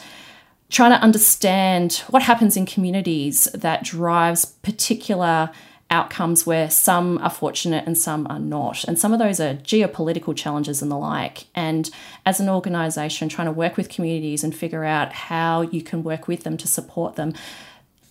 trying 0.70 0.92
to 0.92 1.04
understand 1.04 2.02
what 2.08 2.22
happens 2.22 2.56
in 2.56 2.64
communities 2.64 3.44
that 3.52 3.84
drives 3.84 4.46
particular 4.46 5.50
outcomes 5.92 6.46
where 6.46 6.70
some 6.70 7.18
are 7.18 7.30
fortunate 7.30 7.84
and 7.86 7.96
some 7.98 8.26
are 8.28 8.38
not. 8.38 8.82
And 8.84 8.98
some 8.98 9.12
of 9.12 9.18
those 9.18 9.38
are 9.38 9.54
geopolitical 9.56 10.34
challenges 10.34 10.80
and 10.80 10.90
the 10.90 10.96
like. 10.96 11.44
And 11.54 11.90
as 12.24 12.40
an 12.40 12.48
organisation, 12.48 13.28
trying 13.28 13.46
to 13.46 13.52
work 13.52 13.76
with 13.76 13.90
communities 13.90 14.42
and 14.42 14.56
figure 14.56 14.84
out 14.84 15.12
how 15.12 15.60
you 15.60 15.82
can 15.82 16.02
work 16.02 16.26
with 16.26 16.44
them 16.44 16.56
to 16.56 16.66
support 16.66 17.16
them 17.16 17.34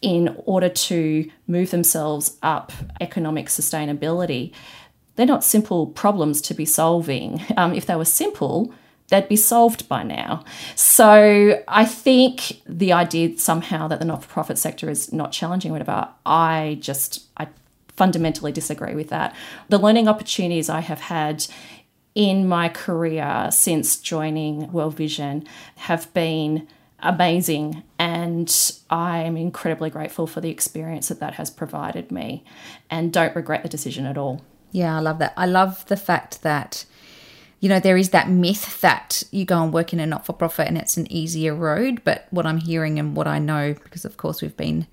in 0.01 0.36
order 0.46 0.70
to 0.70 1.29
move 1.48 1.72
themselves 1.72 2.38
up 2.41 2.72
economic 3.00 3.48
sustainability. 3.48 4.51
They're 5.15 5.25
not 5.25 5.43
simple 5.43 5.88
problems 5.88 6.41
to 6.41 6.53
be 6.53 6.65
solving. 6.65 7.41
Um, 7.55 7.74
if 7.74 7.86
they 7.86 7.96
were 7.96 8.05
simple, 8.05 8.74
they'd 9.10 9.27
be 9.27 9.36
solved 9.36 9.88
by 9.88 10.03
now. 10.03 10.43
So 10.75 11.63
I 11.67 11.86
think 11.86 12.62
the 12.65 12.93
idea 12.93 13.38
somehow 13.38 13.88
that 13.89 14.00
the 14.00 14.05
not-for-profit 14.05 14.58
sector 14.58 14.89
is 14.89 15.13
not 15.13 15.31
challenging 15.31 15.72
whatever, 15.72 16.08
I 16.25 16.77
just 16.79 17.25
I 17.38 17.48
fundamentally 17.96 18.51
disagree 18.51 18.96
with 18.96 19.10
that. 19.10 19.36
The 19.70 19.77
learning 19.77 20.08
opportunities 20.08 20.70
I 20.70 20.79
have 20.79 21.01
had 21.01 21.46
in 22.15 22.48
my 22.48 22.67
career 22.70 23.50
since 23.51 23.98
joining 23.98 24.72
World 24.72 24.96
Vision 24.96 25.46
have 25.75 26.12
been 26.13 26.67
amazing 27.01 27.84
and 27.98 28.74
I 28.89 29.20
am 29.20 29.38
incredibly 29.38 29.89
grateful 29.89 30.27
for 30.27 30.41
the 30.41 30.50
experience 30.50 31.08
that 31.10 31.20
that 31.20 31.36
has 31.36 31.50
provided 31.50 32.12
me 32.12 32.43
and 32.89 33.12
don't 33.12 33.36
regret 33.36 33.63
the 33.63 33.70
decision 33.70 34.05
at 34.05 34.17
all. 34.17 34.41
Yeah, 34.72 34.96
I 34.96 35.00
love 35.00 35.20
that. 35.20 35.34
I 35.36 35.46
love 35.46 35.86
the 35.88 35.98
fact 35.98 36.43
that 36.43 36.86
you 37.62 37.70
know, 37.70 37.79
there 37.79 37.96
is 37.96 38.10
that 38.10 38.27
myth 38.27 38.81
that 38.81 39.22
you 39.29 39.46
go 39.46 39.63
and 39.63 39.72
work 39.72 39.93
in 39.93 40.00
a 40.00 40.08
not 40.08 40.25
for 40.25 40.34
profit 40.34 40.67
and 40.67 40.79
it's 40.79 40.98
an 40.98 41.10
easier 41.12 41.53
road. 41.53 42.01
But 42.03 42.27
what 42.31 42.48
I'm 42.48 42.58
hearing 42.58 42.98
and 42.98 43.15
what 43.15 43.27
I 43.27 43.38
know, 43.38 43.75
because 43.75 44.03
of 44.03 44.17
course 44.17 44.41
we've 44.41 44.58
been 44.58 44.88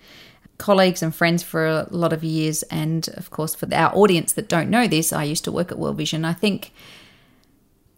colleagues 0.58 1.02
and 1.02 1.14
friends 1.14 1.42
for 1.42 1.66
a 1.66 1.88
lot 1.90 2.12
of 2.12 2.22
years, 2.22 2.62
and 2.64 3.08
of 3.14 3.30
course 3.30 3.54
for 3.54 3.66
our 3.74 3.94
audience 3.96 4.34
that 4.34 4.48
don't 4.48 4.68
know 4.68 4.86
this, 4.86 5.12
I 5.12 5.24
used 5.24 5.44
to 5.44 5.52
work 5.52 5.72
at 5.72 5.78
World 5.78 5.96
Vision. 5.96 6.26
I 6.26 6.34
think 6.34 6.72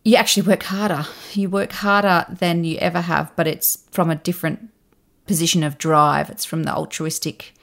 you 0.05 0.17
actually 0.17 0.47
work 0.47 0.63
harder. 0.63 1.07
You 1.33 1.51
work 1.51 1.73
harder 1.73 2.27
than 2.29 2.65
you 2.65 2.79
ever 2.79 3.01
have, 3.03 3.35
but 3.37 3.47
it's 3.47 3.85
from 3.91 4.11
a 4.11 4.17
different 4.17 4.71
position 5.27 5.63
of 5.63 5.79
drive. 5.79 6.31
It's 6.31 6.45
from 6.45 6.65
the 6.65 6.75
altruistic 6.75 7.55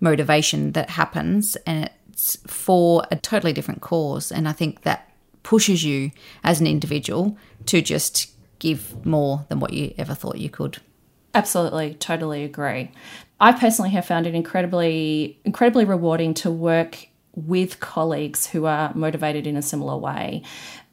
motivation 0.00 0.72
that 0.72 0.90
happens, 0.90 1.56
and 1.66 1.90
it's 2.10 2.36
for 2.46 3.04
a 3.10 3.16
totally 3.16 3.52
different 3.52 3.80
cause. 3.80 4.30
And 4.30 4.48
I 4.48 4.52
think 4.52 4.82
that 4.82 5.10
pushes 5.42 5.82
you 5.82 6.10
as 6.44 6.60
an 6.60 6.66
individual 6.66 7.36
to 7.66 7.80
just 7.80 8.30
give 8.58 9.04
more 9.06 9.46
than 9.48 9.60
what 9.60 9.72
you 9.72 9.94
ever 9.96 10.14
thought 10.14 10.38
you 10.38 10.50
could. 10.50 10.78
Absolutely, 11.34 11.94
totally 11.94 12.44
agree. 12.44 12.90
I 13.40 13.52
personally 13.52 13.90
have 13.90 14.04
found 14.04 14.26
it 14.26 14.34
incredibly 14.34 15.38
incredibly 15.44 15.84
rewarding 15.84 16.34
to 16.34 16.50
work 16.50 17.07
with 17.46 17.80
colleagues 17.80 18.46
who 18.46 18.66
are 18.66 18.92
motivated 18.94 19.46
in 19.46 19.56
a 19.56 19.62
similar 19.62 19.96
way. 19.96 20.42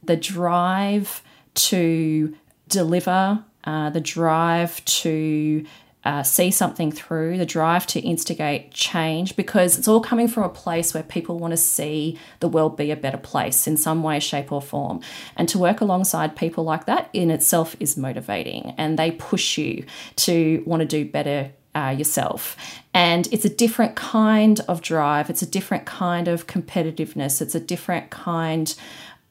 The 0.03 0.15
drive 0.15 1.23
to 1.55 2.35
deliver, 2.67 3.43
uh, 3.63 3.89
the 3.89 4.01
drive 4.01 4.83
to 4.85 5.65
uh, 6.03 6.21
see 6.21 6.51
something 6.51 6.91
through, 6.91 7.37
the 7.37 7.45
drive 7.47 7.87
to 7.87 7.99
instigate 7.99 8.71
change, 8.71 9.35
because 9.35 9.77
it's 9.77 9.87
all 9.87 10.01
coming 10.01 10.27
from 10.27 10.43
a 10.43 10.49
place 10.49 10.93
where 10.93 11.01
people 11.01 11.39
want 11.39 11.51
to 11.51 11.57
see 11.57 12.19
the 12.41 12.47
world 12.47 12.77
be 12.77 12.91
a 12.91 12.95
better 12.95 13.17
place 13.17 13.65
in 13.65 13.75
some 13.75 14.03
way, 14.03 14.19
shape, 14.19 14.51
or 14.51 14.61
form. 14.61 15.01
And 15.35 15.49
to 15.49 15.57
work 15.57 15.81
alongside 15.81 16.35
people 16.35 16.63
like 16.63 16.85
that 16.85 17.09
in 17.11 17.31
itself 17.31 17.75
is 17.79 17.97
motivating, 17.97 18.75
and 18.77 18.99
they 18.99 19.11
push 19.11 19.57
you 19.57 19.85
to 20.17 20.63
want 20.67 20.81
to 20.81 20.85
do 20.85 21.09
better 21.09 21.51
uh, 21.75 21.94
yourself. 21.98 22.55
And 22.94 23.27
it's 23.32 23.46
a 23.46 23.50
different 23.50 23.96
kind 23.96 24.62
of 24.67 24.82
drive, 24.82 25.29
it's 25.29 25.41
a 25.41 25.46
different 25.46 25.86
kind 25.86 26.27
of 26.27 26.48
competitiveness, 26.48 27.41
it's 27.41 27.55
a 27.55 27.60
different 27.60 28.10
kind 28.10 28.74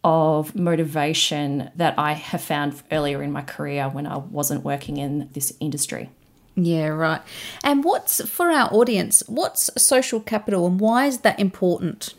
of 0.05 0.55
motivation 0.55 1.71
that 1.77 1.99
I 1.99 2.13
have 2.13 2.43
found 2.43 2.83
earlier 2.93 3.23
in 3.23 3.33
my 3.33 3.41
career 3.41 3.89
when 3.89 4.07
I 4.07 4.19
wasn't 4.19 4.63
working 4.63 4.99
in 4.99 5.31
this 5.33 5.55
industry. 5.61 6.11
Yeah, 6.57 6.89
right. 6.89 7.23
And 7.65 7.83
what's 7.83 8.25
for 8.28 8.50
our 8.50 8.73
audience, 8.73 9.23
what's 9.26 9.71
social 9.83 10.21
capital 10.21 10.67
and 10.67 10.78
why 10.78 11.07
is 11.07 11.21
that 11.21 11.41
important? 11.41 12.15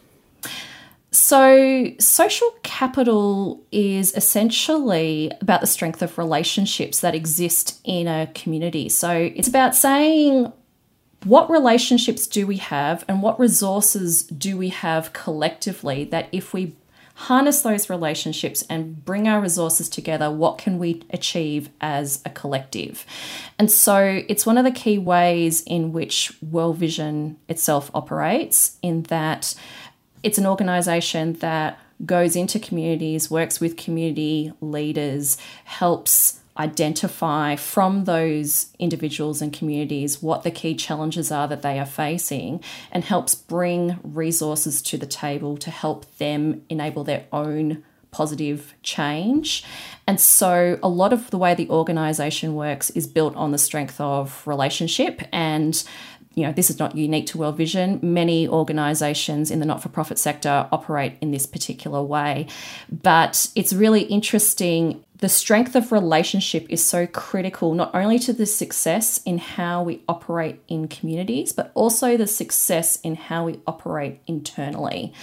So, 1.16 1.94
social 1.98 2.54
capital 2.64 3.64
is 3.72 4.14
essentially 4.18 5.32
about 5.40 5.62
the 5.62 5.68
strength 5.68 6.02
of 6.02 6.18
relationships 6.18 7.00
that 7.00 7.16
exist 7.16 7.80
in 7.86 8.10
a 8.10 8.28
community. 8.36 8.90
So, 8.90 9.32
it's 9.34 9.48
about 9.48 9.76
saying 9.76 10.52
what 11.24 11.50
relationships 11.50 12.28
do 12.28 12.46
we 12.46 12.58
have 12.58 13.06
and 13.08 13.22
what 13.22 13.40
resources 13.40 14.24
do 14.24 14.58
we 14.58 14.70
have 14.70 15.14
collectively 15.14 16.04
that 16.04 16.28
if 16.34 16.54
we 16.54 16.76
harness 17.16 17.62
those 17.62 17.90
relationships 17.90 18.66
and 18.70 19.04
bring 19.06 19.26
our 19.26 19.40
resources 19.40 19.88
together, 19.88 20.30
what 20.30 20.58
can 20.58 20.78
we 20.78 21.02
achieve 21.12 21.70
as 21.80 22.22
a 22.26 22.30
collective? 22.30 23.06
And 23.58 23.72
so 23.72 24.22
it's 24.28 24.46
one 24.46 24.58
of 24.58 24.66
the 24.66 24.72
key 24.72 24.98
ways 24.98 25.62
in 25.62 25.94
which 25.94 26.34
World 26.42 26.76
Vision 26.76 27.38
itself 27.48 27.90
operates, 27.94 28.78
in 28.82 29.04
that 29.04 29.56
it's 30.26 30.40
an 30.40 30.48
organization 30.48 31.34
that 31.34 31.78
goes 32.04 32.36
into 32.36 32.60
communities, 32.60 33.30
works 33.30 33.60
with 33.60 33.78
community 33.78 34.52
leaders, 34.60 35.38
helps 35.66 36.40
identify 36.58 37.56
from 37.56 38.06
those 38.06 38.74
individuals 38.80 39.40
and 39.40 39.54
communities 39.54 40.24
what 40.24 40.42
the 40.42 40.50
key 40.50 40.74
challenges 40.74 41.32
are 41.32 41.48
that 41.48 41.62
they 41.62 41.78
are 41.78 41.86
facing 41.86 42.60
and 42.92 43.04
helps 43.04 43.36
bring 43.36 44.00
resources 44.04 44.82
to 44.82 44.98
the 44.98 45.06
table 45.06 45.58
to 45.58 45.70
help 45.70 46.18
them 46.18 46.64
enable 46.70 47.04
their 47.04 47.26
own 47.32 47.84
positive 48.10 48.74
change. 48.82 49.64
And 50.08 50.20
so, 50.20 50.80
a 50.82 50.88
lot 50.88 51.12
of 51.12 51.30
the 51.32 51.38
way 51.38 51.54
the 51.54 51.70
organization 51.70 52.56
works 52.56 52.90
is 52.92 53.06
built 53.06 53.36
on 53.36 53.52
the 53.52 53.58
strength 53.58 54.00
of 54.00 54.42
relationship 54.48 55.22
and 55.34 55.84
you 56.36 56.44
know, 56.44 56.52
this 56.52 56.70
is 56.70 56.78
not 56.78 56.96
unique 56.96 57.28
to 57.28 57.38
World 57.38 57.58
Vision. 57.58 58.00
Many 58.04 58.48
organisations 58.48 59.50
in 59.50 59.60
the 59.60 59.66
not 59.66 59.82
for 59.82 59.90
profit 59.90 60.20
sector 60.20 60.68
operate 60.72 61.14
in 61.22 61.32
this 61.32 61.46
particular 61.46 62.04
way. 62.04 62.48
But 62.92 63.50
it's 63.56 63.72
really 63.72 64.02
interesting. 64.02 65.04
The 65.18 65.30
strength 65.30 65.76
of 65.76 65.94
relationship 65.94 66.68
is 66.70 66.84
so 66.84 67.08
critical, 67.08 67.74
not 67.74 67.96
only 67.96 68.20
to 68.20 68.34
the 68.34 68.46
success 68.46 69.22
in 69.26 69.38
how 69.38 69.84
we 69.84 70.02
operate 70.10 70.62
in 70.68 70.90
communities, 70.90 71.54
but 71.54 71.72
also 71.74 72.18
the 72.18 72.28
success 72.28 73.00
in 73.02 73.16
how 73.16 73.46
we 73.46 73.62
operate 73.66 74.20
internally. 74.28 75.14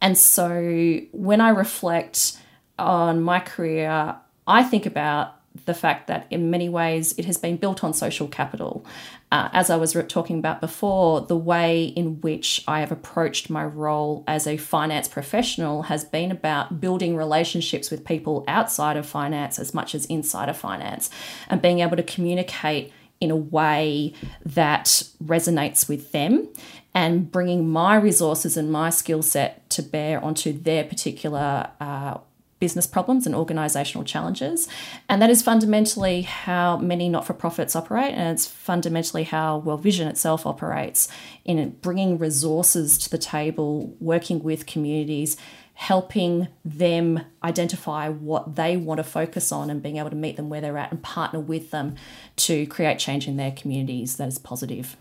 And 0.00 0.16
so 0.16 1.00
when 1.10 1.40
I 1.40 1.48
reflect 1.48 2.38
on 2.78 3.20
my 3.20 3.40
career, 3.40 4.14
I 4.46 4.62
think 4.62 4.86
about 4.86 5.34
the 5.66 5.74
fact 5.74 6.06
that 6.06 6.26
in 6.30 6.50
many 6.50 6.68
ways 6.68 7.14
it 7.18 7.24
has 7.26 7.36
been 7.36 7.56
built 7.56 7.84
on 7.84 7.92
social 7.92 8.26
capital. 8.26 8.84
Uh, 9.32 9.48
as 9.54 9.70
I 9.70 9.76
was 9.76 9.96
talking 10.08 10.38
about 10.38 10.60
before, 10.60 11.22
the 11.22 11.38
way 11.38 11.84
in 11.84 12.20
which 12.20 12.62
I 12.68 12.80
have 12.80 12.92
approached 12.92 13.48
my 13.48 13.64
role 13.64 14.24
as 14.28 14.46
a 14.46 14.58
finance 14.58 15.08
professional 15.08 15.84
has 15.84 16.04
been 16.04 16.30
about 16.30 16.82
building 16.82 17.16
relationships 17.16 17.90
with 17.90 18.04
people 18.04 18.44
outside 18.46 18.98
of 18.98 19.06
finance 19.06 19.58
as 19.58 19.72
much 19.72 19.94
as 19.94 20.04
inside 20.04 20.50
of 20.50 20.58
finance 20.58 21.08
and 21.48 21.62
being 21.62 21.78
able 21.78 21.96
to 21.96 22.02
communicate 22.02 22.92
in 23.20 23.30
a 23.30 23.36
way 23.36 24.12
that 24.44 24.84
resonates 25.24 25.88
with 25.88 26.12
them 26.12 26.46
and 26.94 27.32
bringing 27.32 27.66
my 27.66 27.96
resources 27.96 28.58
and 28.58 28.70
my 28.70 28.90
skill 28.90 29.22
set 29.22 29.70
to 29.70 29.82
bear 29.82 30.22
onto 30.22 30.52
their 30.52 30.84
particular 30.84 31.70
uh, 31.80 32.18
business 32.62 32.86
problems 32.86 33.26
and 33.26 33.34
organisational 33.34 34.06
challenges. 34.06 34.68
And 35.08 35.20
that 35.20 35.30
is 35.30 35.42
fundamentally 35.42 36.22
how 36.22 36.76
many 36.76 37.08
not 37.08 37.26
for 37.26 37.34
profits 37.34 37.74
operate, 37.74 38.14
and 38.14 38.28
it's 38.32 38.46
fundamentally 38.46 39.24
how 39.24 39.58
World 39.58 39.82
Vision 39.82 40.06
itself 40.06 40.46
operates 40.46 41.08
in 41.44 41.70
bringing 41.82 42.18
resources 42.18 42.96
to 42.98 43.10
the 43.10 43.18
table, 43.18 43.96
working 43.98 44.44
with 44.44 44.64
communities. 44.64 45.36
Helping 45.74 46.48
them 46.64 47.24
identify 47.42 48.08
what 48.08 48.54
they 48.56 48.76
want 48.76 48.98
to 48.98 49.04
focus 49.04 49.50
on 49.50 49.70
and 49.70 49.82
being 49.82 49.96
able 49.96 50.10
to 50.10 50.14
meet 50.24 50.36
them 50.36 50.50
where 50.50 50.60
they're 50.60 50.78
at 50.78 50.92
and 50.92 51.02
partner 51.02 51.40
with 51.40 51.70
them 51.70 51.96
to 52.36 52.66
create 52.66 52.98
change 52.98 53.26
in 53.26 53.38
their 53.38 53.50
communities 53.50 54.16
that 54.18 54.28
is 54.28 54.38
positive. 54.38 54.96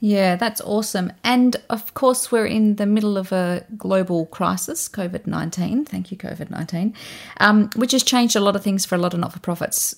Yeah, 0.00 0.36
that's 0.36 0.62
awesome. 0.62 1.12
And 1.22 1.56
of 1.68 1.92
course, 1.92 2.32
we're 2.32 2.46
in 2.46 2.76
the 2.76 2.86
middle 2.86 3.18
of 3.18 3.32
a 3.32 3.66
global 3.76 4.26
crisis, 4.26 4.88
COVID 4.88 5.26
19. 5.26 5.84
Thank 5.84 6.10
you, 6.10 6.16
COVID 6.16 6.50
19, 6.50 6.94
um, 7.38 7.70
which 7.76 7.92
has 7.92 8.02
changed 8.02 8.34
a 8.34 8.40
lot 8.40 8.56
of 8.56 8.62
things 8.62 8.86
for 8.86 8.94
a 8.94 8.98
lot 8.98 9.12
of 9.12 9.20
not 9.20 9.32
for 9.34 9.40
profits 9.40 9.94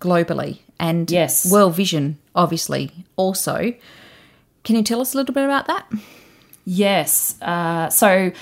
globally. 0.00 0.58
And 0.78 1.10
yes. 1.10 1.50
World 1.50 1.74
Vision, 1.74 2.18
obviously, 2.34 2.92
also. 3.16 3.74
Can 4.62 4.76
you 4.76 4.82
tell 4.82 5.00
us 5.00 5.14
a 5.14 5.16
little 5.16 5.34
bit 5.34 5.44
about 5.44 5.66
that? 5.68 5.90
Yes. 6.66 7.40
Uh, 7.40 7.88
so, 7.88 8.32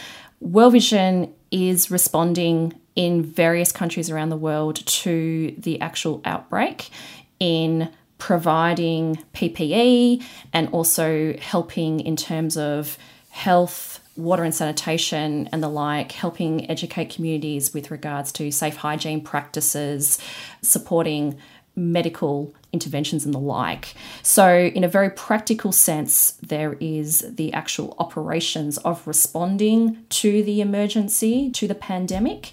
World 0.41 0.73
Vision 0.73 1.33
is 1.53 1.93
responding 1.93 2.73
in 2.97 3.23
various 3.23 3.71
countries 3.71 4.11
around 4.11 4.31
the 4.31 4.37
world 4.37 4.85
to 4.87 5.55
the 5.59 5.81
actual 5.81 6.21
outbreak 6.25 6.91
in 7.39 7.91
providing 8.19 9.19
PPE 9.35 10.23
and 10.53 10.69
also 10.71 11.35
helping 11.39 12.01
in 12.01 12.17
terms 12.17 12.57
of 12.57 12.97
health, 13.31 14.01
water 14.17 14.45
and 14.45 14.55
sanitation, 14.55 15.49
and 15.53 15.63
the 15.63 15.69
like, 15.69 16.13
helping 16.13 16.71
educate 16.71 17.11
communities 17.11 17.75
with 17.75 17.91
regards 17.91 18.31
to 18.33 18.51
safe 18.51 18.77
hygiene 18.77 19.21
practices, 19.21 20.19
supporting 20.63 21.37
medical 21.77 22.55
interventions 22.73 23.25
and 23.25 23.35
the 23.35 23.39
like. 23.39 23.95
So, 24.23 24.49
in 24.49 24.85
a 24.85 24.89
very 24.89 25.11
practical 25.11 25.73
sense, 25.73 26.33
there 26.43 26.77
is 26.81 27.25
the 27.29 27.53
actual 27.53 27.97
operations 27.99 28.79
of 28.79 29.07
responding 29.07 30.05
to 30.11 30.43
the 30.43 30.61
emergency, 30.61 31.51
to 31.51 31.67
the 31.67 31.75
pandemic. 31.75 32.53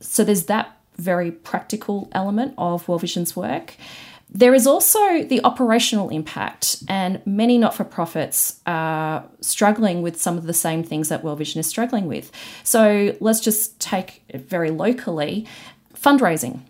So, 0.00 0.24
there's 0.24 0.44
that 0.44 0.76
very 0.96 1.30
practical 1.30 2.08
element 2.12 2.54
of 2.58 2.86
World 2.88 3.00
Vision's 3.00 3.34
work. 3.34 3.76
There 4.34 4.52
is 4.52 4.66
also 4.66 5.22
the 5.22 5.40
operational 5.44 6.08
impact, 6.08 6.82
and 6.88 7.24
many 7.24 7.56
not 7.56 7.72
for 7.72 7.84
profits 7.84 8.60
are 8.66 9.24
struggling 9.40 10.02
with 10.02 10.20
some 10.20 10.36
of 10.36 10.46
the 10.46 10.52
same 10.52 10.82
things 10.82 11.08
that 11.08 11.22
World 11.22 11.38
Vision 11.38 11.60
is 11.60 11.68
struggling 11.68 12.08
with. 12.08 12.32
So 12.64 13.16
let's 13.20 13.38
just 13.38 13.78
take 13.78 14.24
it 14.28 14.40
very 14.48 14.72
locally 14.72 15.46
fundraising. 15.94 16.60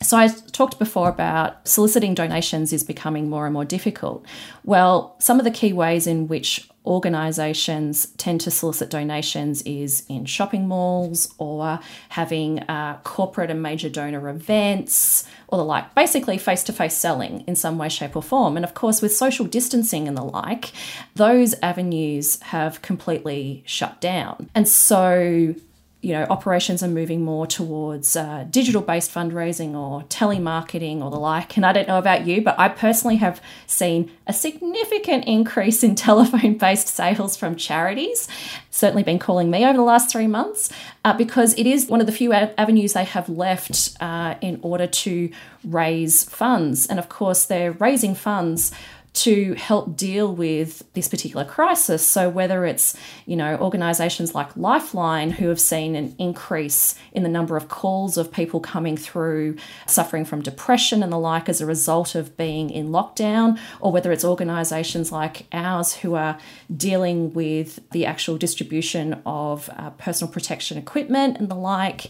So, 0.00 0.16
I 0.16 0.28
talked 0.28 0.78
before 0.78 1.08
about 1.08 1.66
soliciting 1.66 2.14
donations 2.14 2.72
is 2.72 2.84
becoming 2.84 3.28
more 3.28 3.46
and 3.46 3.52
more 3.52 3.64
difficult. 3.64 4.24
Well, 4.62 5.16
some 5.18 5.40
of 5.40 5.44
the 5.44 5.50
key 5.50 5.72
ways 5.72 6.06
in 6.06 6.28
which 6.28 6.68
organisations 6.88 8.06
tend 8.16 8.40
to 8.40 8.50
solicit 8.50 8.88
donations 8.88 9.62
is 9.62 10.04
in 10.08 10.24
shopping 10.24 10.66
malls 10.66 11.32
or 11.38 11.78
having 12.08 12.60
uh, 12.60 12.98
corporate 13.04 13.50
and 13.50 13.62
major 13.62 13.90
donor 13.90 14.28
events 14.28 15.28
or 15.48 15.58
the 15.58 15.64
like, 15.64 15.94
basically 15.94 16.38
face 16.38 16.64
to 16.64 16.72
face 16.72 16.94
selling 16.94 17.44
in 17.46 17.54
some 17.54 17.78
way, 17.78 17.88
shape, 17.88 18.16
or 18.16 18.22
form. 18.22 18.56
And 18.56 18.64
of 18.64 18.74
course, 18.74 19.00
with 19.02 19.14
social 19.14 19.46
distancing 19.46 20.08
and 20.08 20.16
the 20.16 20.22
like, 20.22 20.72
those 21.14 21.54
avenues 21.62 22.40
have 22.42 22.82
completely 22.82 23.62
shut 23.66 24.00
down. 24.00 24.50
And 24.54 24.66
so, 24.66 25.54
you 26.00 26.12
know, 26.12 26.26
operations 26.30 26.80
are 26.80 26.88
moving 26.88 27.24
more 27.24 27.44
towards 27.44 28.14
uh, 28.14 28.46
digital 28.50 28.80
based 28.80 29.12
fundraising 29.12 29.74
or 29.74 30.02
telemarketing 30.04 31.02
or 31.02 31.10
the 31.10 31.18
like. 31.18 31.56
And 31.56 31.66
I 31.66 31.72
don't 31.72 31.88
know 31.88 31.98
about 31.98 32.24
you, 32.24 32.40
but 32.40 32.56
I 32.56 32.68
personally 32.68 33.16
have 33.16 33.42
seen 33.66 34.08
a 34.26 34.32
significant 34.32 35.24
increase 35.24 35.82
in 35.82 35.94
telephone 35.96 36.56
based 36.56 36.86
sales 36.86 37.36
from 37.36 37.56
charities. 37.56 38.28
Certainly 38.70 39.02
been 39.02 39.18
calling 39.18 39.50
me 39.50 39.64
over 39.64 39.76
the 39.76 39.82
last 39.82 40.08
three 40.08 40.28
months 40.28 40.70
uh, 41.04 41.16
because 41.16 41.52
it 41.54 41.66
is 41.66 41.88
one 41.88 42.00
of 42.00 42.06
the 42.06 42.12
few 42.12 42.32
avenues 42.32 42.92
they 42.92 43.04
have 43.04 43.28
left 43.28 43.96
uh, 44.00 44.36
in 44.40 44.60
order 44.62 44.86
to 44.86 45.30
raise 45.64 46.22
funds. 46.22 46.86
And 46.86 47.00
of 47.00 47.08
course, 47.08 47.44
they're 47.46 47.72
raising 47.72 48.14
funds 48.14 48.70
to 49.18 49.54
help 49.54 49.96
deal 49.96 50.32
with 50.32 50.84
this 50.92 51.08
particular 51.08 51.44
crisis. 51.44 52.06
So 52.06 52.28
whether 52.28 52.64
it's, 52.64 52.96
you 53.26 53.34
know, 53.34 53.56
organizations 53.56 54.32
like 54.32 54.56
Lifeline 54.56 55.32
who 55.32 55.48
have 55.48 55.60
seen 55.60 55.96
an 55.96 56.14
increase 56.18 56.94
in 57.12 57.24
the 57.24 57.28
number 57.28 57.56
of 57.56 57.68
calls 57.68 58.16
of 58.16 58.30
people 58.30 58.60
coming 58.60 58.96
through 58.96 59.56
suffering 59.86 60.24
from 60.24 60.40
depression 60.40 61.02
and 61.02 61.12
the 61.12 61.18
like 61.18 61.48
as 61.48 61.60
a 61.60 61.66
result 61.66 62.14
of 62.14 62.36
being 62.36 62.70
in 62.70 62.90
lockdown, 62.90 63.58
or 63.80 63.90
whether 63.90 64.12
it's 64.12 64.24
organizations 64.24 65.10
like 65.10 65.46
ours 65.52 65.94
who 65.94 66.14
are 66.14 66.38
dealing 66.76 67.32
with 67.34 67.80
the 67.90 68.06
actual 68.06 68.38
distribution 68.38 69.20
of 69.26 69.68
uh, 69.76 69.90
personal 69.90 70.32
protection 70.32 70.78
equipment 70.78 71.38
and 71.38 71.48
the 71.48 71.56
like 71.56 72.06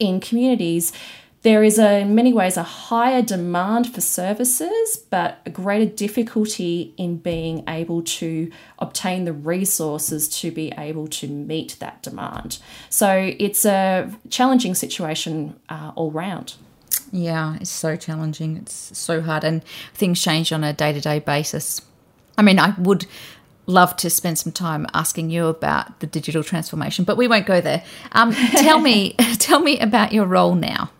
in 0.00 0.18
communities 0.18 0.92
there 1.42 1.64
is 1.64 1.78
a, 1.78 2.00
in 2.00 2.14
many 2.14 2.32
ways 2.32 2.56
a 2.56 2.62
higher 2.62 3.22
demand 3.22 3.92
for 3.94 4.00
services, 4.00 4.98
but 5.08 5.38
a 5.46 5.50
greater 5.50 5.90
difficulty 5.90 6.92
in 6.98 7.16
being 7.16 7.64
able 7.66 8.02
to 8.02 8.50
obtain 8.78 9.24
the 9.24 9.32
resources 9.32 10.28
to 10.40 10.50
be 10.50 10.72
able 10.76 11.08
to 11.08 11.26
meet 11.28 11.76
that 11.80 12.02
demand. 12.02 12.58
So 12.90 13.34
it's 13.38 13.64
a 13.64 14.12
challenging 14.28 14.74
situation 14.74 15.58
uh, 15.68 15.92
all 15.94 16.10
round. 16.10 16.56
Yeah, 17.10 17.56
it's 17.56 17.70
so 17.70 17.96
challenging. 17.96 18.58
It's 18.58 18.96
so 18.96 19.20
hard, 19.20 19.42
and 19.42 19.64
things 19.94 20.22
change 20.22 20.52
on 20.52 20.62
a 20.62 20.72
day 20.72 20.92
to 20.92 21.00
day 21.00 21.18
basis. 21.18 21.80
I 22.36 22.42
mean, 22.42 22.58
I 22.58 22.74
would 22.78 23.06
love 23.66 23.96
to 23.96 24.10
spend 24.10 24.38
some 24.38 24.52
time 24.52 24.86
asking 24.94 25.30
you 25.30 25.46
about 25.46 26.00
the 26.00 26.06
digital 26.06 26.44
transformation, 26.44 27.04
but 27.04 27.16
we 27.16 27.26
won't 27.26 27.46
go 27.46 27.60
there. 27.60 27.82
Um, 28.12 28.32
tell 28.32 28.80
me, 28.80 29.14
tell 29.38 29.60
me 29.60 29.78
about 29.80 30.12
your 30.12 30.26
role 30.26 30.54
now. 30.54 30.90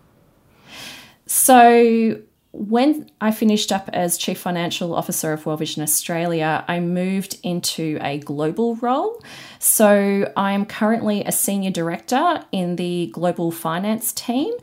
So, 1.33 2.19
when 2.51 3.09
I 3.21 3.31
finished 3.31 3.71
up 3.71 3.89
as 3.93 4.17
Chief 4.17 4.37
Financial 4.37 4.93
Officer 4.93 5.31
of 5.31 5.45
World 5.45 5.59
Vision 5.59 5.81
Australia, 5.81 6.65
I 6.67 6.81
moved 6.81 7.37
into 7.41 7.97
a 8.01 8.17
global 8.17 8.75
role. 8.75 9.23
So, 9.57 10.29
I'm 10.35 10.65
currently 10.65 11.23
a 11.23 11.31
Senior 11.31 11.71
Director 11.71 12.43
in 12.51 12.75
the 12.75 13.11
Global 13.13 13.49
Finance 13.49 14.11
team, 14.11 14.53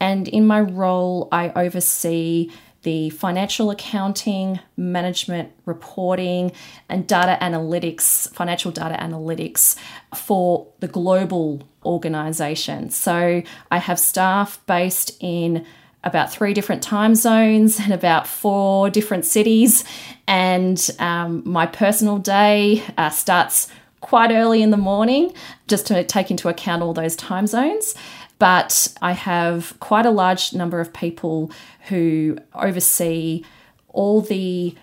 and 0.00 0.26
in 0.26 0.46
my 0.46 0.62
role, 0.62 1.28
I 1.30 1.52
oversee 1.54 2.50
the 2.84 3.10
financial 3.10 3.70
accounting, 3.70 4.60
management 4.78 5.52
reporting, 5.66 6.52
and 6.88 7.06
data 7.06 7.36
analytics, 7.42 8.32
financial 8.32 8.70
data 8.72 8.96
analytics 8.98 9.76
for 10.16 10.68
the 10.80 10.88
global 10.88 11.68
organization. 11.84 12.88
So 12.88 13.42
I 13.70 13.76
have 13.78 13.98
staff 13.98 14.58
based 14.66 15.18
in 15.20 15.66
about 16.04 16.30
three 16.30 16.54
different 16.54 16.82
time 16.82 17.14
zones 17.14 17.80
and 17.80 17.92
about 17.92 18.26
four 18.26 18.90
different 18.90 19.24
cities. 19.24 19.84
And 20.28 20.90
um, 20.98 21.42
my 21.44 21.66
personal 21.66 22.18
day 22.18 22.82
uh, 22.96 23.10
starts 23.10 23.68
quite 24.00 24.30
early 24.30 24.62
in 24.62 24.70
the 24.70 24.76
morning, 24.76 25.32
just 25.66 25.86
to 25.86 26.04
take 26.04 26.30
into 26.30 26.48
account 26.48 26.82
all 26.82 26.92
those 26.92 27.16
time 27.16 27.46
zones. 27.46 27.94
But 28.38 28.94
I 29.00 29.12
have 29.12 29.74
quite 29.80 30.04
a 30.04 30.10
large 30.10 30.52
number 30.52 30.78
of 30.78 30.92
people 30.92 31.50
who 31.88 32.36
oversee 32.54 33.42
all 33.88 34.20
the 34.20 34.74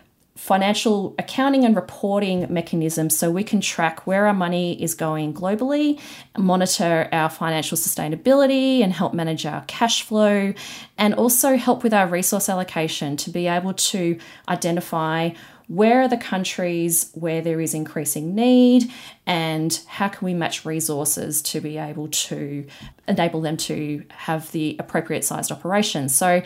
financial 0.42 1.14
accounting 1.20 1.64
and 1.64 1.76
reporting 1.76 2.52
mechanisms 2.52 3.16
so 3.16 3.30
we 3.30 3.44
can 3.44 3.62
track 3.62 4.08
where 4.08 4.26
our 4.26 4.34
money 4.34 4.82
is 4.82 4.96
going 4.96 5.32
globally, 5.32 6.00
monitor 6.36 7.08
our 7.12 7.30
financial 7.30 7.78
sustainability, 7.78 8.82
and 8.82 8.92
help 8.92 9.14
manage 9.14 9.46
our 9.46 9.64
cash 9.68 10.02
flow, 10.02 10.52
and 10.98 11.14
also 11.14 11.58
help 11.58 11.84
with 11.84 11.94
our 11.94 12.08
resource 12.08 12.50
allocation 12.50 13.16
to 13.16 13.30
be 13.30 13.46
able 13.46 13.76
to 13.76 14.18
identify 14.50 15.30
where 15.68 16.02
are 16.02 16.08
the 16.08 16.18
countries 16.18 17.12
where 17.14 17.42
there 17.42 17.62
is 17.62 17.76
increasing 17.76 18.34
need 18.34 18.92
and 19.28 19.84
how 19.86 20.08
can 20.08 20.26
we 20.26 20.34
match 20.34 20.66
resources 20.66 21.44
to 21.44 21.62
be 21.62 21.78
able 21.78 22.08
to 22.08 22.66
enable 23.08 23.42
them 23.42 23.58
to 23.58 24.04
have 24.10 24.52
the 24.54 24.76
appropriate 24.80 25.24
sized 25.24 25.52
operations. 25.52 26.16
So 26.16 26.42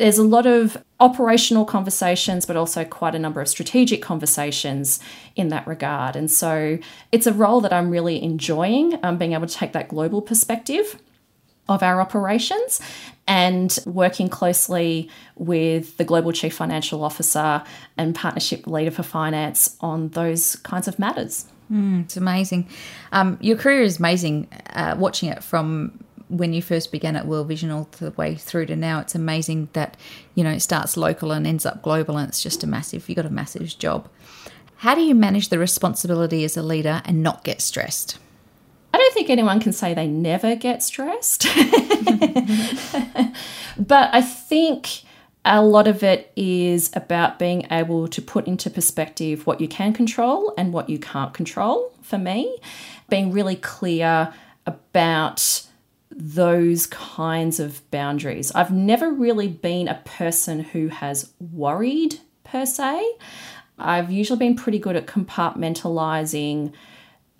there's 0.00 0.16
a 0.16 0.24
lot 0.24 0.46
of 0.46 0.82
operational 0.98 1.66
conversations, 1.66 2.46
but 2.46 2.56
also 2.56 2.86
quite 2.86 3.14
a 3.14 3.18
number 3.18 3.38
of 3.42 3.46
strategic 3.48 4.00
conversations 4.00 4.98
in 5.36 5.48
that 5.48 5.66
regard. 5.66 6.16
And 6.16 6.30
so 6.30 6.78
it's 7.12 7.26
a 7.26 7.34
role 7.34 7.60
that 7.60 7.70
I'm 7.70 7.90
really 7.90 8.22
enjoying, 8.22 8.98
um, 9.02 9.18
being 9.18 9.34
able 9.34 9.46
to 9.46 9.54
take 9.54 9.74
that 9.74 9.88
global 9.88 10.22
perspective 10.22 10.98
of 11.68 11.82
our 11.82 12.00
operations 12.00 12.80
and 13.28 13.78
working 13.84 14.30
closely 14.30 15.10
with 15.36 15.98
the 15.98 16.04
global 16.04 16.32
chief 16.32 16.54
financial 16.54 17.04
officer 17.04 17.62
and 17.98 18.14
partnership 18.14 18.66
leader 18.66 18.90
for 18.90 19.02
finance 19.02 19.76
on 19.82 20.08
those 20.08 20.56
kinds 20.56 20.88
of 20.88 20.98
matters. 20.98 21.44
Mm, 21.70 22.04
it's 22.04 22.16
amazing. 22.16 22.70
Um, 23.12 23.36
your 23.42 23.58
career 23.58 23.82
is 23.82 23.98
amazing. 23.98 24.48
Uh, 24.70 24.96
watching 24.98 25.28
it 25.28 25.44
from 25.44 26.02
when 26.30 26.52
you 26.52 26.62
first 26.62 26.92
began 26.92 27.16
at 27.16 27.26
World 27.26 27.48
Vision 27.48 27.70
all 27.70 27.88
the 27.98 28.12
way 28.12 28.36
through 28.36 28.66
to 28.66 28.76
now, 28.76 29.00
it's 29.00 29.14
amazing 29.14 29.68
that, 29.72 29.96
you 30.34 30.44
know, 30.44 30.50
it 30.50 30.60
starts 30.60 30.96
local 30.96 31.32
and 31.32 31.46
ends 31.46 31.66
up 31.66 31.82
global 31.82 32.16
and 32.16 32.28
it's 32.28 32.42
just 32.42 32.62
a 32.62 32.66
massive, 32.66 33.08
you've 33.08 33.16
got 33.16 33.26
a 33.26 33.30
massive 33.30 33.66
job. 33.78 34.08
How 34.76 34.94
do 34.94 35.02
you 35.02 35.14
manage 35.14 35.48
the 35.50 35.58
responsibility 35.58 36.44
as 36.44 36.56
a 36.56 36.62
leader 36.62 37.02
and 37.04 37.22
not 37.22 37.44
get 37.44 37.60
stressed? 37.60 38.18
I 38.94 38.98
don't 38.98 39.12
think 39.14 39.28
anyone 39.28 39.60
can 39.60 39.72
say 39.72 39.92
they 39.92 40.06
never 40.06 40.56
get 40.56 40.82
stressed. 40.82 41.42
but 43.76 44.14
I 44.14 44.22
think 44.22 45.02
a 45.44 45.62
lot 45.62 45.86
of 45.86 46.02
it 46.02 46.32
is 46.36 46.90
about 46.94 47.38
being 47.38 47.66
able 47.70 48.08
to 48.08 48.22
put 48.22 48.46
into 48.46 48.70
perspective 48.70 49.46
what 49.46 49.60
you 49.60 49.68
can 49.68 49.92
control 49.92 50.54
and 50.56 50.72
what 50.72 50.88
you 50.88 50.98
can't 50.98 51.34
control 51.34 51.92
for 52.02 52.18
me, 52.18 52.58
being 53.08 53.32
really 53.32 53.56
clear 53.56 54.32
about 54.66 55.66
those 56.20 56.86
kinds 56.86 57.58
of 57.60 57.88
boundaries. 57.90 58.52
I've 58.52 58.70
never 58.70 59.10
really 59.10 59.48
been 59.48 59.88
a 59.88 60.00
person 60.04 60.60
who 60.60 60.88
has 60.88 61.32
worried 61.40 62.20
per 62.44 62.66
se. 62.66 63.04
I've 63.78 64.10
usually 64.10 64.38
been 64.38 64.56
pretty 64.56 64.78
good 64.78 64.96
at 64.96 65.06
compartmentalizing 65.06 66.72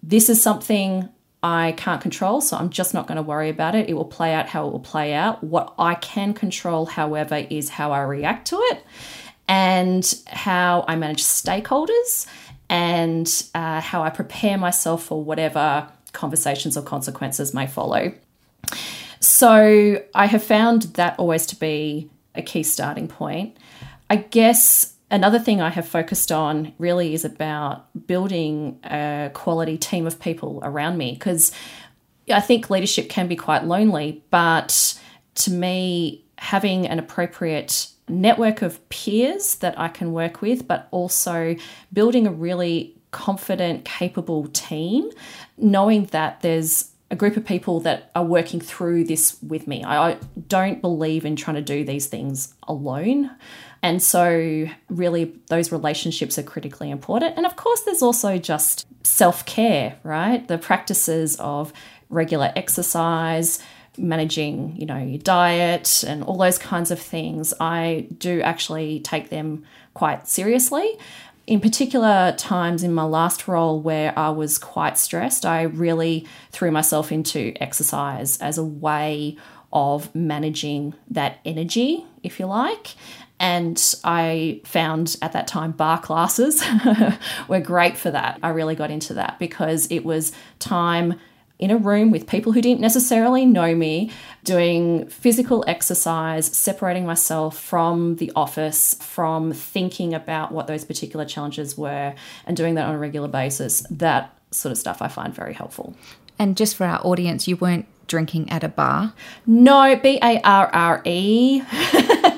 this 0.03 0.31
is 0.31 0.43
something 0.43 1.09
I 1.43 1.73
can't 1.77 2.01
control, 2.01 2.41
so 2.41 2.57
I'm 2.57 2.71
just 2.71 2.95
not 2.95 3.07
going 3.07 3.17
to 3.17 3.23
worry 3.23 3.51
about 3.51 3.75
it. 3.75 3.89
It 3.89 3.95
will 3.95 4.07
play 4.07 4.33
out 4.35 4.49
how 4.49 4.67
it 4.67 4.73
will 4.73 4.81
play 4.81 5.13
out. 5.13 5.45
What 5.45 5.75
I 5.79 5.95
can 5.95 6.33
control, 6.33 6.87
however, 6.87 7.47
is 7.51 7.69
how 7.69 7.93
I 7.93 8.01
react 8.03 8.49
to 8.49 8.57
it 8.57 8.85
and 9.49 10.15
how 10.27 10.85
I 10.87 10.97
manage 10.97 11.23
stakeholders 11.23 12.27
and 12.69 13.27
uh, 13.55 13.81
how 13.81 14.03
I 14.03 14.11
prepare 14.11 14.57
myself 14.57 15.05
for 15.05 15.23
whatever 15.23 15.89
conversations 16.13 16.77
or 16.77 16.83
consequences 16.83 17.53
may 17.53 17.67
follow. 17.67 18.13
So 19.21 20.03
I 20.15 20.27
have 20.27 20.43
found 20.43 20.83
that 20.95 21.19
always 21.19 21.47
to 21.47 21.57
be 21.57 22.11
a 22.35 22.43
key 22.43 22.63
starting 22.63 23.09
point. 23.09 23.57
I 24.09 24.17
guess 24.17 24.95
another 25.11 25.39
thing 25.39 25.61
I 25.61 25.71
have 25.71 25.87
focused 25.87 26.33
on 26.33 26.73
really 26.79 27.15
is 27.15 27.25
about 27.25 28.07
building 28.07 28.79
a 28.85 29.31
quality 29.35 29.77
team 29.77 30.07
of 30.07 30.21
people 30.21 30.61
around 30.63 30.97
me 30.99 31.13
because 31.13 31.53
I 32.31 32.41
think 32.41 32.71
leadership 32.71 33.09
can 33.09 33.27
be 33.27 33.37
quite 33.37 33.65
lonely, 33.65 34.23
but 34.31 34.99
to 35.37 35.51
me, 35.51 36.25
having 36.39 36.87
an 36.87 36.99
appropriate 36.99 37.89
network 38.09 38.63
of 38.63 38.89
peers 38.89 39.57
that 39.57 39.79
I 39.79 39.89
can 39.89 40.13
work 40.13 40.41
with, 40.41 40.67
but 40.67 40.89
also 40.91 41.57
building 41.93 42.27
a 42.27 42.33
really 42.33 42.97
confident, 43.11 43.85
capable 43.85 44.47
team, 44.49 45.11
knowing 45.57 46.07
that 46.07 46.41
there's 46.41 46.91
a 47.11 47.17
group 47.17 47.37
of 47.37 47.45
people 47.45 47.81
that 47.81 48.11
are 48.15 48.25
working 48.25 48.61
through 48.61 49.05
this 49.05 49.37
with 49.43 49.67
me. 49.67 49.85
I 49.85 50.17
don't 50.47 50.81
believe 50.81 51.25
in 51.25 51.35
trying 51.37 51.57
to 51.57 51.63
do 51.63 51.85
these 51.85 52.07
things 52.07 52.55
alone. 52.69 53.31
And 53.83 54.03
so, 54.03 54.67
really, 54.89 55.35
those 55.49 55.73
relationships 55.73 56.39
are 56.39 56.43
critically 56.43 56.91
important. 56.91 57.37
And 57.37 57.47
of 57.47 57.57
course, 57.57 57.81
there's 57.83 58.03
also 58.03 58.39
just 58.39 58.87
self 59.05 59.45
care, 59.47 59.99
right? 60.03 60.47
The 60.47 60.59
practices 60.59 61.37
of 61.41 61.73
regular 62.11 62.53
exercise, 62.55 63.59
managing, 63.97 64.77
you 64.77 64.87
know, 64.87 64.99
your 64.99 65.19
diet 65.19 66.05
and 66.07 66.23
all 66.23 66.37
those 66.37 66.59
kinds 66.59 66.91
of 66.91 67.01
things. 67.01 67.55
I 67.59 68.07
do 68.19 68.41
actually 68.43 69.01
take 69.01 69.31
them 69.31 69.65
quite 69.95 70.29
seriously. 70.29 70.99
In 71.51 71.59
particular, 71.61 72.33
times 72.39 72.85
in 72.85 72.95
my 72.95 73.03
last 73.03 73.49
role 73.49 73.83
where 73.83 74.17
I 74.17 74.31
was 74.31 74.57
quite 74.57 74.97
stressed, 74.97 75.45
I 75.45 75.63
really 75.63 76.25
threw 76.53 76.71
myself 76.71 77.11
into 77.11 77.53
exercise 77.61 78.39
as 78.39 78.57
a 78.57 78.63
way 78.65 79.37
of 79.73 80.15
managing 80.15 80.95
that 81.11 81.39
energy, 81.45 82.07
if 82.23 82.39
you 82.39 82.47
like. 82.47 82.95
And 83.41 83.83
I 84.05 84.61
found 84.65 85.17
at 85.23 85.33
that 85.33 85.49
time 85.49 85.73
barre 85.73 85.99
classes 85.99 86.63
were 87.49 87.59
great 87.59 87.99
for 87.99 88.13
that. 88.13 88.39
I 88.45 88.51
really 88.51 88.77
got 88.77 88.93
into 88.93 89.15
that 89.15 89.41
because 89.41 89.89
it 89.91 90.05
was 90.05 90.31
time 90.61 91.19
in 91.61 91.71
a 91.71 91.77
room 91.77 92.11
with 92.11 92.27
people 92.27 92.53
who 92.53 92.61
didn't 92.61 92.81
necessarily 92.81 93.45
know 93.45 93.75
me, 93.75 94.11
doing 94.45 95.07
physical 95.09 95.63
exercise, 95.69 96.47
separating 96.47 97.07
myself 97.07 97.59
from 97.59 98.17
the 98.17 98.33
office, 98.35 98.95
from 99.01 99.53
thinking 99.53 100.15
about 100.15 100.51
what 100.51 100.67
those 100.67 100.85
particular 100.85 101.25
challenges 101.25 101.77
were, 101.77 102.15
and 102.47 102.57
doing 102.57 102.75
that 102.75 102.87
on 102.87 102.95
a 102.95 102.99
regular 102.99 103.29
basis. 103.29 103.87
That 103.91 104.37
sort 104.51 104.73
of 104.73 104.79
stuff 104.79 105.03
I 105.03 105.09
find 105.09 105.35
very 105.35 105.53
helpful. 105.53 105.95
And 106.39 106.57
just 106.57 106.77
for 106.77 106.87
our 106.87 107.05
audience, 107.07 107.47
you 107.47 107.57
weren't 107.57 107.87
drinking 108.07 108.51
at 108.51 108.65
a 108.65 108.69
bar? 108.69 109.13
No, 109.47 109.97
B 109.97 110.19
A 110.23 110.41
R 110.43 110.67
R 110.73 111.03
E. 111.05 111.63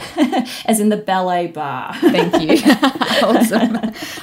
as 0.66 0.80
in 0.80 0.88
the 0.88 0.96
ballet 0.96 1.46
barre. 1.48 1.94
Thank 1.94 2.42
you. 2.42 2.58
awesome. 3.22 3.78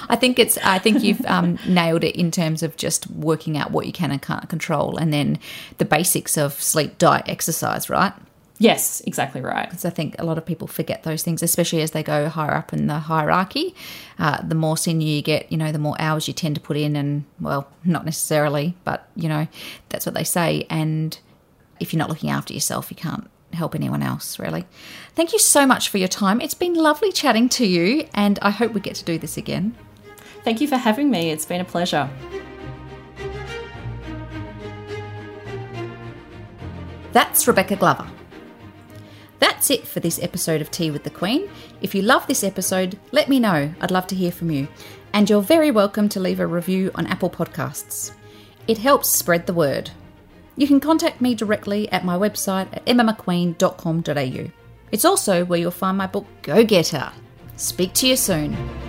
I 0.09 0.15
think 0.15 0.39
it's. 0.39 0.57
I 0.59 0.79
think 0.79 1.03
you've 1.03 1.23
um, 1.25 1.59
nailed 1.67 2.03
it 2.03 2.15
in 2.15 2.31
terms 2.31 2.63
of 2.63 2.75
just 2.77 3.09
working 3.11 3.57
out 3.57 3.71
what 3.71 3.85
you 3.85 3.93
can 3.93 4.11
and 4.11 4.21
can't 4.21 4.49
control, 4.49 4.97
and 4.97 5.13
then 5.13 5.39
the 5.77 5.85
basics 5.85 6.37
of 6.37 6.53
sleep, 6.53 6.97
diet, 6.97 7.25
exercise. 7.27 7.89
Right. 7.89 8.13
Yes, 8.61 9.01
exactly 9.07 9.39
right. 9.39 9.69
Because 9.69 9.85
I 9.85 9.89
think 9.89 10.15
a 10.19 10.25
lot 10.25 10.37
of 10.37 10.45
people 10.45 10.67
forget 10.67 11.03
those 11.03 11.23
things, 11.23 11.41
especially 11.41 11.81
as 11.81 11.91
they 11.91 12.03
go 12.03 12.27
higher 12.27 12.51
up 12.51 12.73
in 12.73 12.87
the 12.87 12.99
hierarchy. 12.99 13.73
Uh, 14.17 14.41
the 14.45 14.55
more 14.55 14.75
senior 14.75 15.07
you 15.07 15.21
get, 15.21 15.49
you 15.49 15.57
know, 15.57 15.71
the 15.71 15.79
more 15.79 15.95
hours 15.97 16.27
you 16.27 16.33
tend 16.33 16.55
to 16.55 16.61
put 16.61 16.75
in, 16.75 16.97
and 16.97 17.23
well, 17.39 17.69
not 17.85 18.03
necessarily, 18.03 18.75
but 18.83 19.07
you 19.15 19.29
know, 19.29 19.47
that's 19.87 20.05
what 20.05 20.13
they 20.13 20.25
say. 20.25 20.65
And 20.69 21.17
if 21.79 21.93
you're 21.93 21.99
not 21.99 22.09
looking 22.09 22.29
after 22.29 22.53
yourself, 22.53 22.91
you 22.91 22.97
can't 22.97 23.29
help 23.53 23.75
anyone 23.75 24.03
else, 24.03 24.39
really. 24.39 24.65
Thank 25.15 25.33
you 25.33 25.39
so 25.39 25.65
much 25.65 25.89
for 25.89 25.97
your 25.97 26.07
time. 26.07 26.41
It's 26.41 26.53
been 26.53 26.73
lovely 26.73 27.11
chatting 27.11 27.49
to 27.49 27.65
you, 27.65 28.07
and 28.13 28.39
I 28.41 28.49
hope 28.51 28.73
we 28.73 28.81
get 28.81 28.95
to 28.95 29.05
do 29.05 29.17
this 29.17 29.37
again. 29.37 29.75
Thank 30.43 30.61
you 30.61 30.67
for 30.67 30.77
having 30.77 31.09
me. 31.09 31.31
It's 31.31 31.45
been 31.45 31.61
a 31.61 31.65
pleasure. 31.65 32.09
That's 37.11 37.47
Rebecca 37.47 37.75
Glover. 37.75 38.07
That's 39.39 39.69
it 39.69 39.87
for 39.87 39.99
this 39.99 40.21
episode 40.21 40.61
of 40.61 40.69
Tea 40.69 40.91
with 40.91 41.03
the 41.03 41.09
Queen. 41.09 41.49
If 41.81 41.95
you 41.95 42.01
love 42.01 42.27
this 42.27 42.43
episode, 42.43 42.99
let 43.11 43.29
me 43.29 43.39
know. 43.39 43.73
I'd 43.81 43.91
love 43.91 44.07
to 44.07 44.15
hear 44.15 44.31
from 44.31 44.51
you. 44.51 44.67
And 45.11 45.29
you're 45.29 45.41
very 45.41 45.71
welcome 45.71 46.07
to 46.09 46.19
leave 46.19 46.39
a 46.39 46.45
review 46.45 46.91
on 46.95 47.07
Apple 47.07 47.29
Podcasts. 47.29 48.11
It 48.67 48.77
helps 48.77 49.09
spread 49.09 49.47
the 49.47 49.53
word. 49.53 49.89
You 50.59 50.67
can 50.67 50.81
contact 50.81 51.21
me 51.21 51.35
directly 51.35 51.89
at 51.89 52.03
my 52.03 52.17
website 52.17 52.67
at 52.73 52.85
emmamcqueen.com.au. 52.85 54.51
It's 54.91 55.05
also 55.05 55.45
where 55.45 55.57
you'll 55.57 55.71
find 55.71 55.97
my 55.97 56.05
book 56.05 56.25
Go 56.41 56.65
Getter. 56.65 57.13
Speak 57.55 57.93
to 57.93 58.07
you 58.07 58.17
soon. 58.17 58.88